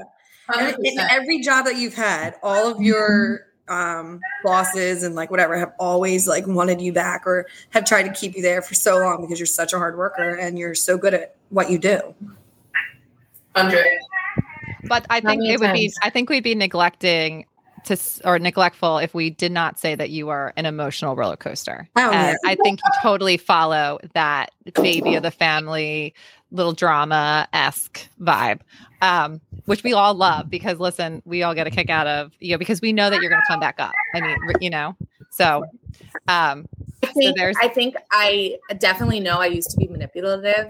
And 0.54 0.76
in 0.84 0.98
100%. 0.98 1.08
every 1.12 1.42
job 1.42 1.66
that 1.66 1.78
you've 1.78 1.96
had, 1.96 2.36
all 2.44 2.72
of 2.72 2.82
your 2.82 3.45
um, 3.68 4.20
bosses 4.44 5.04
and 5.04 5.16
like 5.16 5.32
whatever 5.32 5.58
have 5.58 5.74
always 5.80 6.28
like 6.28 6.46
wanted 6.48 6.82
you 6.82 6.94
back 6.94 7.26
or 7.26 7.48
have 7.72 7.86
tried 7.86 8.04
to 8.04 8.12
keep 8.12 8.36
you 8.36 8.42
there 8.42 8.62
for 8.62 8.76
so 8.76 8.98
long 8.98 9.22
because 9.22 9.40
you're 9.40 9.48
such 9.48 9.74
a 9.74 9.78
hard 9.78 9.98
worker 9.98 10.36
and 10.36 10.60
you're 10.60 10.76
so 10.76 10.98
good 10.98 11.14
at 11.14 11.36
what 11.50 11.70
you 11.70 11.78
do. 11.78 12.00
100. 13.54 13.86
But 14.88 15.06
I 15.10 15.20
think 15.20 15.42
many 15.42 15.54
it 15.54 15.60
would 15.60 15.74
be? 15.74 15.92
I 16.04 16.10
think 16.10 16.30
we'd 16.30 16.44
be 16.44 16.56
neglecting 16.56 17.46
to 17.86 17.98
or 18.24 18.40
neglectful 18.40 18.98
if 18.98 19.14
we 19.14 19.30
did 19.30 19.52
not 19.52 19.80
say 19.80 19.96
that 19.96 20.10
you 20.10 20.30
are 20.30 20.54
an 20.58 20.66
emotional 20.66 21.16
roller 21.16 21.38
coaster. 21.38 21.88
Oh, 21.96 22.12
yeah. 22.12 22.36
I 22.46 22.56
think 22.56 22.80
you 22.84 22.92
totally 23.02 23.38
follow 23.38 24.00
that 24.14 24.52
baby 24.74 25.16
of 25.16 25.24
the 25.24 25.32
family 25.32 26.14
little 26.56 26.74
drama 26.74 27.48
esque 27.54 28.08
vibe. 28.22 28.62
Um, 29.02 29.42
which 29.66 29.84
we 29.84 29.94
all 29.94 30.14
love 30.16 30.50
because 30.50 30.80
listen, 30.80 31.22
we 31.26 31.44
all 31.44 31.54
get 31.54 31.68
a 31.68 31.70
kick 31.72 31.90
out 31.90 32.08
of 32.08 32.32
you 32.40 32.54
know 32.54 32.58
because 32.58 32.82
we 32.82 32.94
know 32.94 33.10
that 33.10 33.22
you're 33.22 33.30
going 33.30 33.42
to 33.42 33.48
come 33.48 33.60
back 33.60 33.76
up. 33.80 33.92
I 34.16 34.22
mean, 34.22 34.38
you 34.62 34.70
know, 34.70 34.96
so 35.32 35.64
um, 36.28 36.66
I 37.04 37.08
think, 37.08 37.36
there's- 37.38 37.56
I 37.62 37.68
think 37.68 37.96
I 38.12 38.58
definitely 38.80 39.20
know 39.20 39.38
I 39.38 39.48
used 39.48 39.70
to 39.72 39.78
be 39.78 39.88
manipulative. 39.88 40.68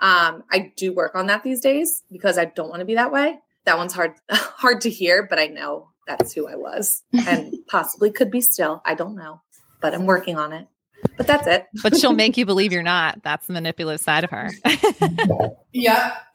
Um, 0.00 0.42
I 0.50 0.72
do 0.76 0.92
work 0.92 1.14
on 1.14 1.26
that 1.26 1.42
these 1.42 1.60
days 1.60 2.02
because 2.10 2.38
I 2.38 2.46
don't 2.46 2.68
want 2.68 2.80
to 2.80 2.84
be 2.86 2.94
that 2.96 3.12
way. 3.12 3.38
That 3.64 3.78
one's 3.78 3.92
hard 3.92 4.14
hard 4.30 4.80
to 4.82 4.90
hear, 4.90 5.26
but 5.28 5.38
I 5.38 5.46
know 5.46 5.90
that's 6.06 6.32
who 6.32 6.46
I 6.48 6.54
was 6.56 7.02
and 7.26 7.54
possibly 7.68 8.10
could 8.10 8.30
be 8.30 8.40
still. 8.40 8.80
I 8.84 8.94
don't 8.94 9.16
know, 9.16 9.42
but 9.80 9.94
I'm 9.94 10.06
working 10.06 10.38
on 10.38 10.52
it. 10.52 10.66
But 11.16 11.26
that's 11.26 11.46
it. 11.46 11.66
but 11.82 11.96
she'll 11.96 12.12
make 12.12 12.36
you 12.36 12.46
believe 12.46 12.72
you're 12.72 12.82
not. 12.82 13.22
That's 13.22 13.46
the 13.46 13.52
manipulative 13.52 14.00
side 14.00 14.24
of 14.24 14.30
her. 14.30 14.50
Yeah. 15.76 16.16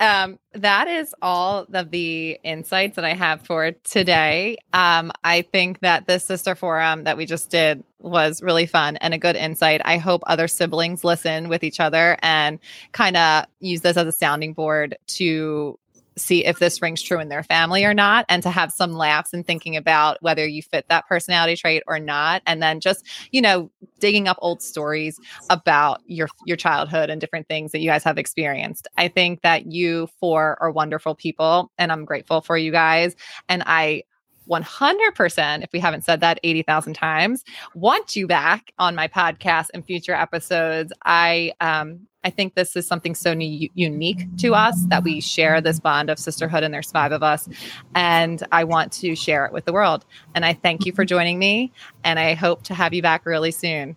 um, 0.00 0.38
that 0.52 0.86
is 0.86 1.14
all 1.22 1.66
of 1.72 1.90
the 1.90 2.38
insights 2.44 2.96
that 2.96 3.06
I 3.06 3.14
have 3.14 3.40
for 3.40 3.70
today. 3.84 4.58
Um, 4.74 5.12
I 5.24 5.40
think 5.40 5.80
that 5.80 6.06
this 6.06 6.24
sister 6.24 6.54
forum 6.54 7.04
that 7.04 7.16
we 7.16 7.24
just 7.24 7.48
did 7.48 7.82
was 8.00 8.42
really 8.42 8.66
fun 8.66 8.96
and 8.98 9.14
a 9.14 9.18
good 9.18 9.34
insight. 9.34 9.80
I 9.86 9.96
hope 9.96 10.22
other 10.26 10.46
siblings 10.46 11.04
listen 11.04 11.48
with 11.48 11.64
each 11.64 11.80
other 11.80 12.18
and 12.20 12.58
kind 12.92 13.16
of 13.16 13.46
use 13.60 13.80
this 13.80 13.96
as 13.96 14.06
a 14.06 14.12
sounding 14.12 14.52
board 14.52 14.98
to 15.06 15.78
see 16.18 16.44
if 16.44 16.58
this 16.58 16.80
rings 16.80 17.02
true 17.02 17.20
in 17.20 17.28
their 17.28 17.42
family 17.42 17.84
or 17.84 17.92
not 17.92 18.24
and 18.28 18.42
to 18.42 18.50
have 18.50 18.72
some 18.72 18.92
laughs 18.92 19.32
and 19.32 19.46
thinking 19.46 19.76
about 19.76 20.16
whether 20.22 20.46
you 20.46 20.62
fit 20.62 20.86
that 20.88 21.06
personality 21.06 21.56
trait 21.56 21.82
or 21.86 21.98
not 21.98 22.42
and 22.46 22.62
then 22.62 22.80
just 22.80 23.06
you 23.32 23.40
know 23.40 23.70
digging 24.00 24.28
up 24.28 24.38
old 24.40 24.62
stories 24.62 25.18
about 25.50 26.00
your 26.06 26.28
your 26.46 26.56
childhood 26.56 27.10
and 27.10 27.20
different 27.20 27.46
things 27.48 27.72
that 27.72 27.80
you 27.80 27.88
guys 27.88 28.04
have 28.04 28.18
experienced. 28.18 28.88
I 28.96 29.08
think 29.08 29.42
that 29.42 29.66
you 29.66 30.08
four 30.20 30.56
are 30.60 30.70
wonderful 30.70 31.14
people 31.14 31.70
and 31.78 31.92
I'm 31.92 32.04
grateful 32.04 32.40
for 32.40 32.56
you 32.56 32.72
guys 32.72 33.14
and 33.48 33.62
I 33.66 34.04
100% 34.48 35.64
if 35.64 35.72
we 35.72 35.80
haven't 35.80 36.04
said 36.04 36.20
that 36.20 36.38
80,000 36.44 36.94
times 36.94 37.42
want 37.74 38.14
you 38.14 38.28
back 38.28 38.72
on 38.78 38.94
my 38.94 39.08
podcast 39.08 39.66
and 39.74 39.84
future 39.84 40.14
episodes. 40.14 40.92
I 41.04 41.52
um 41.60 42.06
I 42.26 42.30
think 42.30 42.56
this 42.56 42.74
is 42.74 42.88
something 42.88 43.14
so 43.14 43.30
u- 43.30 43.70
unique 43.74 44.26
to 44.38 44.52
us 44.52 44.74
that 44.86 45.04
we 45.04 45.20
share 45.20 45.60
this 45.60 45.78
bond 45.78 46.10
of 46.10 46.18
sisterhood 46.18 46.64
and 46.64 46.74
there's 46.74 46.90
five 46.90 47.12
of 47.12 47.22
us 47.22 47.48
and 47.94 48.42
I 48.50 48.64
want 48.64 48.90
to 48.94 49.14
share 49.14 49.46
it 49.46 49.52
with 49.52 49.64
the 49.64 49.72
world. 49.72 50.04
And 50.34 50.44
I 50.44 50.52
thank 50.52 50.84
you 50.86 50.92
for 50.92 51.04
joining 51.04 51.38
me 51.38 51.72
and 52.02 52.18
I 52.18 52.34
hope 52.34 52.64
to 52.64 52.74
have 52.74 52.92
you 52.92 53.00
back 53.00 53.26
really 53.26 53.52
soon. 53.52 53.94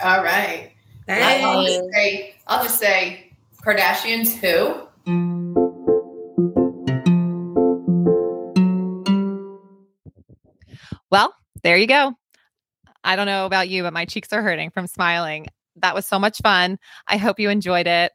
All 0.00 0.22
right. 0.22 0.74
I'll 1.08 1.64
just 1.64 1.92
say, 1.92 2.36
I'll 2.46 2.62
just 2.62 2.78
say, 2.78 3.32
Kardashians 3.64 4.36
who? 4.36 4.86
Well, 11.10 11.34
there 11.64 11.76
you 11.76 11.88
go. 11.88 12.14
I 13.02 13.16
don't 13.16 13.26
know 13.26 13.44
about 13.44 13.68
you, 13.68 13.82
but 13.82 13.92
my 13.92 14.04
cheeks 14.04 14.32
are 14.32 14.42
hurting 14.42 14.70
from 14.70 14.86
smiling. 14.86 15.48
That 15.76 15.94
was 15.94 16.06
so 16.06 16.18
much 16.18 16.38
fun. 16.38 16.78
I 17.06 17.16
hope 17.16 17.38
you 17.38 17.50
enjoyed 17.50 17.86
it. 17.86 18.12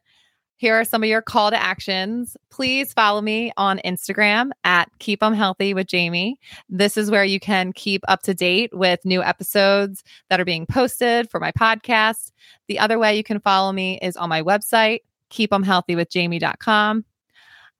Here 0.62 0.76
are 0.76 0.84
some 0.84 1.02
of 1.02 1.08
your 1.08 1.22
call 1.22 1.50
to 1.50 1.60
actions. 1.60 2.36
Please 2.50 2.92
follow 2.92 3.20
me 3.20 3.50
on 3.56 3.80
Instagram 3.84 4.50
at 4.62 4.88
Keep'em 5.00 5.34
Healthy 5.34 5.74
with 5.74 5.88
Jami. 5.88 6.38
This 6.68 6.96
is 6.96 7.10
where 7.10 7.24
you 7.24 7.40
can 7.40 7.72
keep 7.72 8.02
up 8.06 8.22
to 8.22 8.32
date 8.32 8.70
with 8.72 9.04
new 9.04 9.24
episodes 9.24 10.04
that 10.30 10.40
are 10.40 10.44
being 10.44 10.66
posted 10.66 11.28
for 11.28 11.40
my 11.40 11.50
podcast. 11.50 12.30
The 12.68 12.78
other 12.78 12.96
way 12.96 13.16
you 13.16 13.24
can 13.24 13.40
follow 13.40 13.72
me 13.72 13.98
is 14.02 14.16
on 14.16 14.28
my 14.28 14.40
website, 14.40 15.00
keepemhealthywithjami.com. 15.30 17.04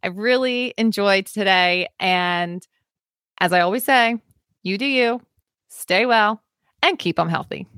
I 0.03 0.07
really 0.09 0.75
enjoyed 0.77 1.27
today. 1.27 1.89
And 2.01 2.67
as 3.39 3.53
I 3.53 3.61
always 3.61 3.85
say, 3.85 4.17
you 4.65 4.77
do 4.77 4.87
you, 4.87 5.21
stay 5.69 6.05
well, 6.05 6.43
and 6.83 6.99
keep 6.99 7.15
them 7.15 7.29
healthy. 7.29 7.69